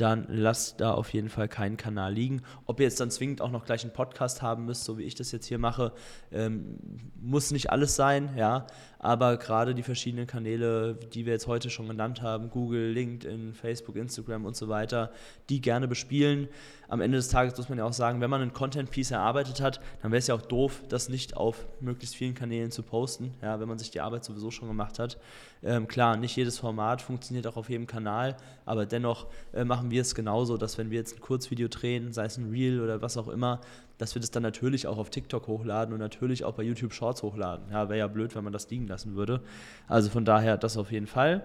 dann 0.00 0.26
lasst 0.28 0.80
da 0.80 0.92
auf 0.92 1.12
jeden 1.12 1.28
Fall 1.28 1.48
keinen 1.48 1.76
Kanal 1.76 2.12
liegen. 2.12 2.42
Ob 2.66 2.80
ihr 2.80 2.84
jetzt 2.84 3.00
dann 3.00 3.10
zwingend 3.10 3.40
auch 3.40 3.50
noch 3.50 3.64
gleich 3.64 3.82
einen 3.82 3.92
Podcast 3.92 4.42
haben 4.42 4.64
müsst, 4.64 4.84
so 4.84 4.98
wie 4.98 5.02
ich 5.02 5.14
das 5.14 5.32
jetzt 5.32 5.46
hier 5.46 5.58
mache, 5.58 5.92
ähm, 6.30 6.78
muss 7.20 7.50
nicht 7.50 7.70
alles 7.70 7.96
sein, 7.96 8.30
ja. 8.36 8.66
Aber 8.98 9.36
gerade 9.36 9.74
die 9.74 9.82
verschiedenen 9.82 10.26
Kanäle, 10.26 10.94
die 10.94 11.24
wir 11.24 11.32
jetzt 11.32 11.46
heute 11.46 11.70
schon 11.70 11.86
genannt 11.86 12.20
haben, 12.20 12.50
Google, 12.50 12.90
LinkedIn, 12.90 13.54
Facebook, 13.54 13.96
Instagram 13.96 14.44
und 14.44 14.56
so 14.56 14.68
weiter, 14.68 15.12
die 15.48 15.60
gerne 15.60 15.86
bespielen. 15.86 16.48
Am 16.88 17.00
Ende 17.00 17.18
des 17.18 17.28
Tages 17.28 17.56
muss 17.56 17.68
man 17.68 17.78
ja 17.78 17.84
auch 17.84 17.92
sagen, 17.92 18.20
wenn 18.20 18.30
man 18.30 18.40
einen 18.40 18.52
Content-Piece 18.52 19.12
erarbeitet 19.12 19.60
hat, 19.60 19.78
dann 20.02 20.10
wäre 20.10 20.18
es 20.18 20.26
ja 20.26 20.34
auch 20.34 20.42
doof, 20.42 20.82
das 20.88 21.08
nicht 21.08 21.36
auf 21.36 21.66
möglichst 21.80 22.16
vielen 22.16 22.34
Kanälen 22.34 22.70
zu 22.70 22.82
posten, 22.82 23.34
ja, 23.42 23.60
wenn 23.60 23.68
man 23.68 23.78
sich 23.78 23.90
die 23.90 24.00
Arbeit 24.00 24.24
sowieso 24.24 24.50
schon 24.50 24.68
gemacht 24.68 24.98
hat. 24.98 25.18
Ähm, 25.62 25.86
klar, 25.86 26.16
nicht 26.16 26.34
jedes 26.34 26.58
Format 26.58 27.02
funktioniert 27.02 27.46
auch 27.46 27.56
auf 27.56 27.68
jedem 27.68 27.86
Kanal, 27.86 28.36
aber 28.64 28.86
dennoch 28.86 29.26
äh, 29.52 29.64
machen 29.64 29.90
wir 29.90 30.00
es 30.00 30.14
genauso, 30.14 30.56
dass 30.56 30.78
wenn 30.78 30.90
wir 30.90 30.98
jetzt 30.98 31.16
ein 31.16 31.20
Kurzvideo 31.20 31.68
drehen, 31.68 32.12
sei 32.12 32.24
es 32.24 32.38
ein 32.38 32.50
Reel 32.50 32.80
oder 32.80 33.02
was 33.02 33.16
auch 33.16 33.28
immer, 33.28 33.60
dass 33.98 34.14
wir 34.14 34.20
das 34.20 34.30
dann 34.30 34.42
natürlich 34.42 34.86
auch 34.86 34.98
auf 34.98 35.10
TikTok 35.10 35.46
hochladen 35.46 35.92
und 35.92 36.00
natürlich 36.00 36.44
auch 36.44 36.54
bei 36.54 36.62
YouTube 36.62 36.92
Shorts 36.92 37.22
hochladen. 37.22 37.66
Ja, 37.70 37.88
wäre 37.88 37.98
ja 37.98 38.06
blöd, 38.06 38.34
wenn 38.34 38.44
man 38.44 38.52
das 38.52 38.70
liegen 38.70 38.86
lassen 38.86 39.14
würde. 39.14 39.40
Also 39.86 40.08
von 40.10 40.24
daher 40.24 40.56
das 40.56 40.76
auf 40.76 40.90
jeden 40.90 41.06
Fall. 41.06 41.42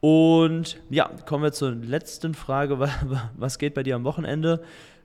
Und 0.00 0.80
ja, 0.88 1.10
kommen 1.26 1.44
wir 1.44 1.52
zur 1.52 1.72
letzten 1.72 2.34
Frage. 2.34 2.78
Was 3.36 3.58
geht 3.58 3.74
bei 3.74 3.82
dir 3.82 3.96
am 3.96 4.04
Wochenende? 4.04 4.62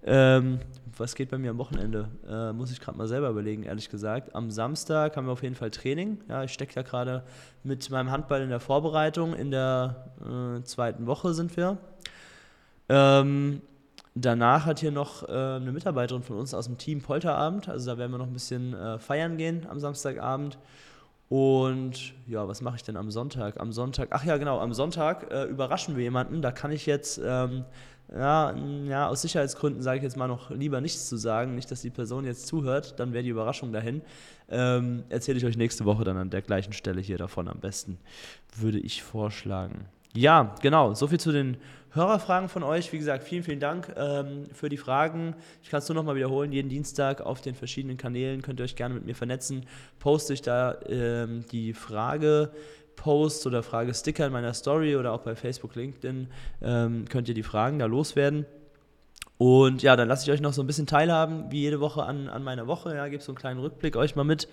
Ähm, 0.08 0.60
was 0.98 1.16
geht 1.16 1.32
bei 1.32 1.38
mir 1.38 1.50
am 1.50 1.58
Wochenende? 1.58 2.10
Äh, 2.30 2.54
muss 2.54 2.72
ich 2.72 2.80
gerade 2.80 2.98
mal 2.98 3.08
selber 3.08 3.30
überlegen, 3.30 3.64
ehrlich 3.64 3.90
gesagt. 3.90 4.36
Am 4.36 4.52
Samstag 4.52 5.18
haben 5.18 5.26
wir 5.26 5.32
auf 5.32 5.42
jeden 5.42 5.56
Fall 5.56 5.72
Training. 5.72 6.20
Ja, 6.30 6.44
ich 6.44 6.54
stecke 6.54 6.76
ja 6.76 6.84
gerade 6.84 7.24
mit 7.64 7.90
meinem 7.90 8.12
Handball 8.12 8.42
in 8.42 8.50
der 8.50 8.60
Vorbereitung. 8.60 9.34
In 9.34 9.50
der 9.50 10.12
äh, 10.22 10.64
zweiten 10.64 11.08
Woche 11.08 11.34
sind 11.34 11.58
wir. 11.58 11.80
Ähm, 12.88 13.62
Danach 14.18 14.66
hat 14.66 14.80
hier 14.80 14.92
noch 14.92 15.28
äh, 15.28 15.32
eine 15.32 15.74
Mitarbeiterin 15.74 16.24
von 16.24 16.38
uns 16.38 16.54
aus 16.54 16.68
dem 16.68 16.78
Team 16.78 17.02
Polterabend. 17.02 17.68
Also 17.68 17.92
da 17.92 17.98
werden 17.98 18.12
wir 18.12 18.18
noch 18.18 18.28
ein 18.28 18.34
bisschen 18.34 18.74
äh, 18.74 18.98
feiern 18.98 19.38
gehen 19.38 19.68
am 19.70 19.80
Samstagabend. 19.80 20.58
Und 21.28 22.14
ja, 22.26 22.48
was 22.48 22.62
mache 22.62 22.78
ich 22.78 22.84
denn 22.84 22.96
am 22.96 23.12
Sonntag? 23.12 23.60
Am 23.60 23.74
Sonntag, 23.74 24.10
ach 24.12 24.24
ja, 24.24 24.38
genau, 24.38 24.60
am 24.60 24.74
Sonntag 24.74 25.32
äh, 25.34 25.44
überraschen 25.46 25.98
wir 25.98 26.04
jemanden. 26.04 26.42
Da 26.42 26.52
kann 26.52 26.72
ich 26.72 26.86
jetzt, 26.86 27.20
ähm, 27.22 27.66
ja, 28.10 28.56
ja, 28.88 29.10
aus 29.10 29.24
Sicherheitsgründen 29.24 29.82
sage 29.82 29.98
ich 29.98 30.04
jetzt 30.04 30.16
mal 30.16 30.28
noch 30.28 30.50
lieber 30.50 30.80
nichts 30.80 31.10
zu 31.10 31.18
sagen. 31.18 31.56
Nicht, 31.56 31.70
dass 31.70 31.82
die 31.82 31.90
Person 31.90 32.24
jetzt 32.24 32.48
zuhört, 32.48 32.98
dann 33.00 33.12
wäre 33.12 33.24
die 33.24 33.32
Überraschung 33.32 33.74
dahin. 33.74 34.02
Ähm, 34.50 35.04
Erzähle 35.10 35.40
ich 35.40 35.46
euch 35.46 35.58
nächste 35.58 35.84
Woche 35.84 36.06
dann 36.06 36.16
an 36.16 36.30
der 36.30 36.42
gleichen 36.42 36.72
Stelle 36.72 37.02
hier 37.02 37.18
davon 37.18 37.50
am 37.50 37.60
besten, 37.60 37.98
würde 38.56 38.80
ich 38.80 39.04
vorschlagen. 39.04 39.88
Ja, 40.16 40.56
genau, 40.62 40.94
so 40.94 41.08
viel 41.08 41.20
zu 41.20 41.34
den 41.34 41.58
Hörerfragen 41.92 42.48
von 42.48 42.64
euch. 42.64 42.92
Wie 42.94 42.98
gesagt, 42.98 43.24
vielen, 43.24 43.44
vielen 43.44 43.60
Dank 43.60 43.94
ähm, 43.98 44.46
für 44.54 44.70
die 44.70 44.78
Fragen. 44.78 45.36
Ich 45.62 45.70
kann 45.70 45.80
es 45.80 45.90
nur 45.90 45.96
noch 45.96 46.04
mal 46.04 46.16
wiederholen. 46.16 46.54
Jeden 46.54 46.70
Dienstag 46.70 47.20
auf 47.20 47.42
den 47.42 47.54
verschiedenen 47.54 47.98
Kanälen 47.98 48.42
könnt 48.42 48.62
ihr 48.62 48.64
euch 48.64 48.78
gerne 48.78 48.96
mit 48.96 49.06
mir 49.06 49.16
vernetzen. 49.16 49.66
Poste 50.00 50.34
ich 50.34 50.42
da 50.42 50.78
ähm, 50.88 51.44
die 51.52 51.74
Frage. 51.74 52.52
Post 52.96 53.46
oder 53.46 53.62
Frage-Sticker 53.62 54.28
in 54.28 54.32
meiner 54.32 54.54
Story 54.54 54.96
oder 54.96 55.12
auch 55.12 55.22
bei 55.22 55.36
Facebook, 55.36 55.76
LinkedIn 55.76 56.28
ähm, 56.62 57.06
könnt 57.10 57.28
ihr 57.28 57.36
die 57.36 57.44
Fragen 57.44 57.78
da 57.78 57.88
loswerden. 57.88 58.46
Und 59.38 59.84
ja, 59.84 59.98
dann 59.98 60.08
lasse 60.08 60.24
ich 60.24 60.32
euch 60.32 60.40
noch 60.40 60.54
so 60.54 60.64
ein 60.64 60.68
bisschen 60.68 60.88
teilhaben, 60.88 61.52
wie 61.52 61.60
jede 61.60 61.82
Woche 61.82 62.04
an, 62.04 62.30
an 62.30 62.42
meiner 62.42 62.68
Woche. 62.68 62.96
Ja, 62.96 63.10
gebe 63.10 63.22
so 63.22 63.34
einen 63.34 63.38
kleinen 63.38 63.60
Rückblick 63.60 63.98
euch 63.98 64.16
mal 64.16 64.24
mit. 64.24 64.48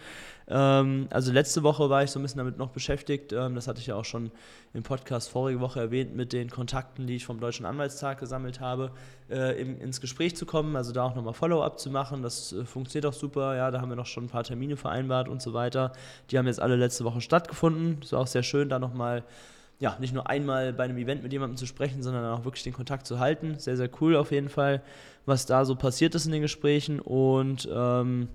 Ähm, 0.49 1.07
also 1.11 1.31
letzte 1.31 1.63
Woche 1.63 1.89
war 1.89 2.03
ich 2.03 2.11
so 2.11 2.19
ein 2.19 2.23
bisschen 2.23 2.39
damit 2.39 2.59
noch 2.59 2.71
beschäftigt. 2.71 3.33
Ähm, 3.33 3.55
das 3.55 3.69
hatte 3.69 3.79
ich 3.79 3.87
ja 3.87 3.95
auch 3.95 4.05
schon 4.05 4.33
im 4.75 4.83
Podcast 4.83 5.29
vorige 5.29 5.61
Woche 5.61 5.79
erwähnt, 5.79 6.17
mit 6.17 6.33
den 6.33 6.51
Kontakten, 6.51 7.07
die 7.07 7.15
ich 7.15 7.25
vom 7.25 7.39
Deutschen 7.39 7.65
Anwaltstag 7.65 8.19
gesammelt 8.19 8.59
habe, 8.59 8.91
äh, 9.31 9.61
im, 9.61 9.81
ins 9.81 10.01
Gespräch 10.01 10.35
zu 10.35 10.47
kommen. 10.47 10.75
Also 10.75 10.93
da 10.93 11.05
auch 11.05 11.15
nochmal 11.15 11.35
Follow-up 11.35 11.79
zu 11.79 11.91
machen. 11.91 12.23
Das 12.23 12.53
äh, 12.53 12.65
funktioniert 12.65 13.07
auch 13.07 13.17
super. 13.17 13.55
Ja, 13.55 13.71
da 13.71 13.81
haben 13.81 13.89
wir 13.89 13.97
noch 13.97 14.07
schon 14.07 14.25
ein 14.25 14.31
paar 14.31 14.43
Termine 14.43 14.77
vereinbart 14.77 15.29
und 15.29 15.41
so 15.41 15.53
weiter. 15.53 15.93
Die 16.33 16.39
haben 16.39 16.47
jetzt 16.49 16.61
alle 16.61 16.75
letzte 16.75 17.05
Woche 17.05 17.21
stattgefunden. 17.21 18.01
Es 18.03 18.11
war 18.11 18.19
auch 18.19 18.27
sehr 18.27 18.43
schön, 18.43 18.69
da 18.69 18.81
nochmal 18.81 19.23
ja, 19.83 19.97
nicht 19.99 20.15
nur 20.15 20.31
einmal 20.31 20.73
bei 20.73 20.85
einem 20.85 20.97
Event 20.97 21.25
mit 21.25 21.33
jemandem 21.33 21.57
zu 21.57 21.67
sprechen, 21.67 22.05
sondern 22.05 22.25
auch 22.27 22.45
wirklich 22.45 22.63
den 22.63 22.73
Kontakt 22.73 23.05
zu 23.05 23.19
halten. 23.19 23.59
Sehr, 23.59 23.77
sehr 23.77 23.91
cool 24.01 24.15
auf 24.15 24.31
jeden 24.31 24.49
Fall, 24.49 24.81
was 25.27 25.45
da 25.45 25.65
so 25.65 25.75
passiert 25.75 26.15
ist 26.15 26.25
in 26.25 26.31
den 26.31 26.43
Gesprächen. 26.43 27.01
Und 27.01 27.69
ähm, 27.75 28.29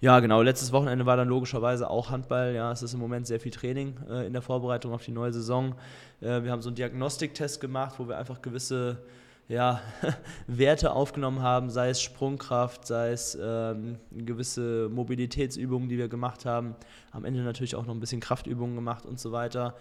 ja, 0.00 0.18
genau, 0.20 0.40
letztes 0.40 0.72
Wochenende 0.72 1.04
war 1.04 1.18
dann 1.18 1.28
logischerweise 1.28 1.90
auch 1.90 2.08
Handball. 2.08 2.54
Ja, 2.54 2.72
es 2.72 2.82
ist 2.82 2.94
im 2.94 3.00
Moment 3.00 3.26
sehr 3.26 3.38
viel 3.38 3.52
Training 3.52 3.98
äh, 4.08 4.26
in 4.26 4.32
der 4.32 4.40
Vorbereitung 4.40 4.94
auf 4.94 5.04
die 5.04 5.10
neue 5.10 5.30
Saison. 5.30 5.74
Äh, 6.22 6.42
wir 6.42 6.50
haben 6.50 6.62
so 6.62 6.70
einen 6.70 6.76
Diagnostiktest 6.76 7.60
gemacht, 7.60 7.96
wo 7.98 8.08
wir 8.08 8.16
einfach 8.16 8.40
gewisse 8.40 8.96
ja, 9.46 9.82
Werte 10.46 10.92
aufgenommen 10.92 11.42
haben, 11.42 11.68
sei 11.68 11.90
es 11.90 12.00
Sprungkraft, 12.00 12.86
sei 12.86 13.10
es 13.10 13.36
ähm, 13.38 13.98
gewisse 14.10 14.88
Mobilitätsübungen, 14.88 15.90
die 15.90 15.98
wir 15.98 16.08
gemacht 16.08 16.46
haben. 16.46 16.76
Am 17.10 17.26
Ende 17.26 17.42
natürlich 17.42 17.76
auch 17.76 17.84
noch 17.84 17.92
ein 17.92 18.00
bisschen 18.00 18.20
Kraftübungen 18.20 18.74
gemacht 18.74 19.04
und 19.04 19.20
so 19.20 19.32
weiter. 19.32 19.74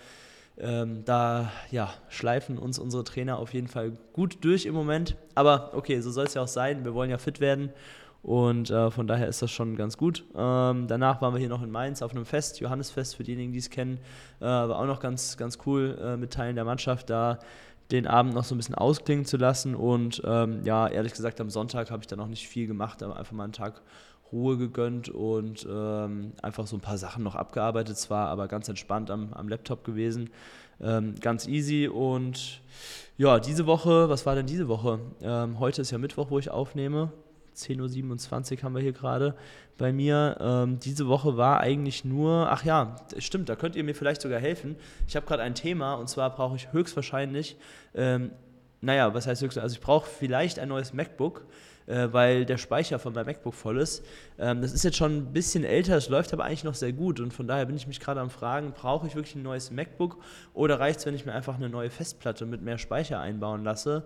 Ähm, 0.60 1.06
da 1.06 1.52
ja, 1.70 1.94
schleifen 2.10 2.58
uns 2.58 2.80
unsere 2.80 3.04
Trainer 3.04 3.38
auf 3.38 3.54
jeden 3.54 3.68
Fall 3.68 3.92
gut 4.14 4.44
durch 4.44 4.66
im 4.66 4.74
Moment. 4.74 5.16
Aber 5.36 5.72
okay, 5.74 6.00
so 6.02 6.12
soll 6.12 6.26
es 6.26 6.34
ja 6.34 6.42
auch 6.42 6.48
sein. 6.48 6.84
Wir 6.84 6.94
wollen 6.94 7.10
ja 7.10 7.18
fit 7.18 7.40
werden. 7.40 7.72
Und 8.24 8.72
äh, 8.72 8.92
von 8.92 9.08
daher 9.08 9.28
ist 9.28 9.42
das 9.42 9.52
schon 9.52 9.76
ganz 9.76 9.98
gut. 9.98 10.26
Ähm, 10.36 10.88
danach 10.88 11.22
waren 11.22 11.34
wir 11.34 11.40
hier 11.40 11.50
noch 11.50 11.64
in 11.64 11.72
Mainz 11.72 12.02
auf 12.02 12.12
einem 12.12 12.26
Fest, 12.26 12.60
Johannesfest 12.60 13.16
für 13.16 13.24
diejenigen, 13.24 13.54
die 13.54 13.60
es 13.60 13.70
kennen. 13.70 14.00
Äh, 14.40 14.46
war 14.46 14.80
auch 14.80 14.86
noch 14.86 15.00
ganz, 15.00 15.38
ganz 15.38 15.60
cool 15.66 15.98
äh, 16.02 16.18
mit 16.18 16.34
Teilen 16.34 16.56
der 16.56 16.66
Mannschaft 16.66 17.10
da 17.10 17.40
den 17.92 18.06
Abend 18.06 18.34
noch 18.34 18.44
so 18.44 18.54
ein 18.54 18.58
bisschen 18.58 18.76
ausklingen 18.76 19.26
zu 19.26 19.38
lassen. 19.38 19.76
Und 19.76 20.22
ähm, 20.26 20.62
ja, 20.64 20.88
ehrlich 20.88 21.14
gesagt, 21.14 21.40
am 21.40 21.50
Sonntag 21.50 21.90
habe 21.92 22.02
ich 22.02 22.08
da 22.08 22.16
noch 22.16 22.28
nicht 22.28 22.48
viel 22.48 22.68
gemacht, 22.68 23.02
aber 23.02 23.16
einfach 23.16 23.32
mal 23.32 23.46
einen 23.46 23.54
Tag 23.54 23.82
Ruhe 24.32 24.58
gegönnt 24.58 25.10
und 25.10 25.68
ähm, 25.70 26.34
einfach 26.42 26.68
so 26.68 26.76
ein 26.76 26.82
paar 26.82 26.98
Sachen 26.98 27.24
noch 27.24 27.36
abgearbeitet 27.36 27.98
zwar, 27.98 28.28
aber 28.28 28.48
ganz 28.48 28.68
entspannt 28.70 29.10
am, 29.10 29.34
am 29.34 29.48
Laptop 29.48 29.84
gewesen. 29.84 30.30
Ähm, 30.80 31.16
ganz 31.20 31.48
easy 31.48 31.88
und 31.88 32.62
ja, 33.18 33.40
diese 33.40 33.66
Woche, 33.66 34.10
was 34.10 34.26
war 34.26 34.36
denn 34.36 34.46
diese 34.46 34.68
Woche? 34.68 35.00
Ähm, 35.22 35.60
heute 35.60 35.82
ist 35.82 35.92
ja 35.92 35.98
Mittwoch, 35.98 36.30
wo 36.30 36.38
ich 36.38 36.52
aufnehme. 36.52 37.12
10.27 37.56 38.58
Uhr 38.58 38.64
haben 38.64 38.76
wir 38.76 38.82
hier 38.82 38.94
gerade 38.94 39.36
bei 39.78 39.92
mir. 39.92 40.38
Ähm, 40.40 40.80
diese 40.80 41.08
Woche 41.08 41.38
war 41.38 41.60
eigentlich 41.60 42.06
nur, 42.06 42.52
ach 42.52 42.64
ja, 42.64 42.96
stimmt, 43.18 43.50
da 43.50 43.56
könnt 43.56 43.76
ihr 43.76 43.84
mir 43.84 43.96
vielleicht 43.96 44.22
sogar 44.22 44.40
helfen. 44.40 44.76
Ich 45.08 45.16
habe 45.16 45.26
gerade 45.26 45.42
ein 45.42 45.56
Thema 45.56 45.96
und 45.96 46.10
zwar 46.10 46.30
brauche 46.36 46.56
ich 46.56 46.72
höchstwahrscheinlich, 46.72 47.58
ähm, 47.96 48.32
naja, 48.82 49.14
was 49.14 49.26
heißt 49.26 49.42
höchstwahrscheinlich, 49.42 49.64
also 49.64 49.76
ich 49.76 49.82
brauche 49.82 50.08
vielleicht 50.08 50.60
ein 50.60 50.70
neues 50.70 50.94
MacBook 50.94 51.46
äh, 51.88 52.10
weil 52.12 52.46
der 52.46 52.58
Speicher 52.58 53.00
von 53.00 53.14
meinem 53.14 53.26
MacBook 53.26 53.56
voll 53.56 53.80
ist. 53.80 54.06
Ähm, 54.38 54.62
das 54.62 54.74
ist 54.74 54.84
jetzt 54.84 54.98
schon 54.98 55.18
ein 55.18 55.34
bisschen 55.34 55.64
älter, 55.64 55.98
es 55.98 56.10
läuft 56.10 56.34
aber 56.34 56.46
eigentlich 56.46 56.64
noch 56.64 56.76
sehr 56.76 56.94
gut 56.94 57.20
und 57.20 57.34
von 57.34 57.48
daher 57.48 57.66
bin 57.66 57.76
ich 57.76 57.88
mich 57.88 58.00
gerade 58.00 58.22
am 58.22 58.30
Fragen, 58.30 58.74
brauche 58.74 59.08
ich 59.08 59.16
wirklich 59.16 59.36
ein 59.36 59.44
neues 59.44 59.72
MacBook 59.72 60.18
oder 60.54 60.80
reicht 60.80 61.00
es, 61.00 61.06
wenn 61.06 61.16
ich 61.16 61.26
mir 61.26 61.34
einfach 61.34 61.56
eine 61.56 61.70
neue 61.70 61.90
Festplatte 61.90 62.46
mit 62.46 62.62
mehr 62.62 62.78
Speicher 62.78 63.20
einbauen 63.20 63.64
lasse? 63.64 64.04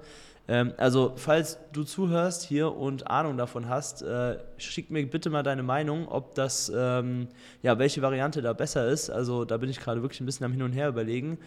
Ähm, 0.47 0.73
also, 0.77 1.13
falls 1.15 1.59
du 1.71 1.83
zuhörst 1.83 2.43
hier 2.43 2.75
und 2.75 3.07
Ahnung 3.07 3.37
davon 3.37 3.69
hast, 3.69 4.01
äh, 4.01 4.37
schick 4.57 4.89
mir 4.89 5.05
bitte 5.07 5.29
mal 5.29 5.43
deine 5.43 5.63
Meinung, 5.63 6.07
ob 6.07 6.35
das, 6.35 6.71
ähm, 6.75 7.27
ja, 7.61 7.77
welche 7.79 8.01
Variante 8.01 8.41
da 8.41 8.53
besser 8.53 8.87
ist. 8.87 9.09
Also, 9.09 9.45
da 9.45 9.57
bin 9.57 9.69
ich 9.69 9.79
gerade 9.79 10.01
wirklich 10.01 10.19
ein 10.19 10.25
bisschen 10.25 10.45
am 10.45 10.51
Hin 10.51 10.63
und 10.63 10.73
Her 10.73 10.89
überlegen 10.89 11.37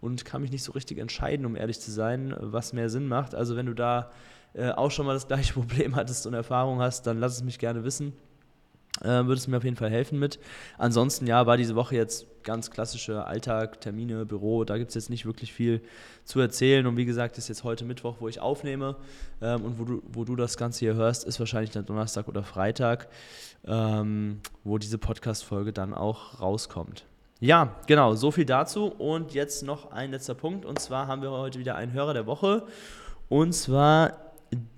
und 0.00 0.24
kann 0.24 0.42
mich 0.42 0.50
nicht 0.50 0.64
so 0.64 0.72
richtig 0.72 0.98
entscheiden, 0.98 1.46
um 1.46 1.56
ehrlich 1.56 1.78
zu 1.80 1.90
sein, 1.90 2.34
was 2.38 2.72
mehr 2.72 2.88
Sinn 2.88 3.06
macht. 3.06 3.34
Also, 3.34 3.54
wenn 3.54 3.66
du 3.66 3.74
da 3.74 4.10
äh, 4.54 4.70
auch 4.70 4.90
schon 4.90 5.06
mal 5.06 5.14
das 5.14 5.28
gleiche 5.28 5.52
Problem 5.54 5.96
hattest 5.96 6.26
und 6.26 6.34
Erfahrung 6.34 6.80
hast, 6.80 7.06
dann 7.06 7.18
lass 7.18 7.34
es 7.36 7.42
mich 7.42 7.58
gerne 7.58 7.84
wissen. 7.84 8.12
äh, 9.00 9.08
würde 9.08 9.34
es 9.34 9.48
mir 9.48 9.56
auf 9.56 9.64
jeden 9.64 9.76
Fall 9.76 9.90
helfen 9.90 10.18
mit. 10.18 10.38
Ansonsten, 10.78 11.26
ja, 11.26 11.46
war 11.46 11.56
diese 11.56 11.74
Woche 11.74 11.96
jetzt 11.96 12.26
ganz 12.42 12.70
klassische 12.70 13.26
Alltag, 13.26 13.80
Termine, 13.80 14.26
Büro, 14.26 14.64
da 14.64 14.76
gibt 14.76 14.90
es 14.90 14.94
jetzt 14.94 15.10
nicht 15.10 15.24
wirklich 15.26 15.52
viel 15.52 15.80
zu 16.24 16.40
erzählen. 16.40 16.86
Und 16.86 16.96
wie 16.96 17.04
gesagt, 17.04 17.38
ist 17.38 17.48
jetzt 17.48 17.64
heute 17.64 17.84
Mittwoch, 17.84 18.16
wo 18.20 18.28
ich 18.28 18.40
aufnehme 18.40 18.96
ähm, 19.40 19.64
und 19.64 19.78
wo 19.78 19.84
du, 19.84 20.02
wo 20.12 20.24
du 20.24 20.36
das 20.36 20.56
Ganze 20.56 20.80
hier 20.80 20.94
hörst, 20.94 21.24
ist 21.24 21.38
wahrscheinlich 21.38 21.70
der 21.70 21.82
Donnerstag 21.82 22.28
oder 22.28 22.42
Freitag, 22.42 23.08
ähm, 23.66 24.40
wo 24.64 24.78
diese 24.78 24.98
Podcast-Folge 24.98 25.72
dann 25.72 25.94
auch 25.94 26.40
rauskommt. 26.40 27.06
Ja, 27.40 27.74
genau, 27.86 28.14
so 28.14 28.30
viel 28.30 28.44
dazu. 28.44 28.86
Und 28.86 29.34
jetzt 29.34 29.64
noch 29.64 29.90
ein 29.90 30.12
letzter 30.12 30.34
Punkt. 30.34 30.64
Und 30.64 30.78
zwar 30.78 31.08
haben 31.08 31.22
wir 31.22 31.30
heute 31.30 31.58
wieder 31.58 31.74
einen 31.74 31.92
Hörer 31.92 32.14
der 32.14 32.26
Woche. 32.26 32.66
Und 33.28 33.52
zwar 33.52 34.21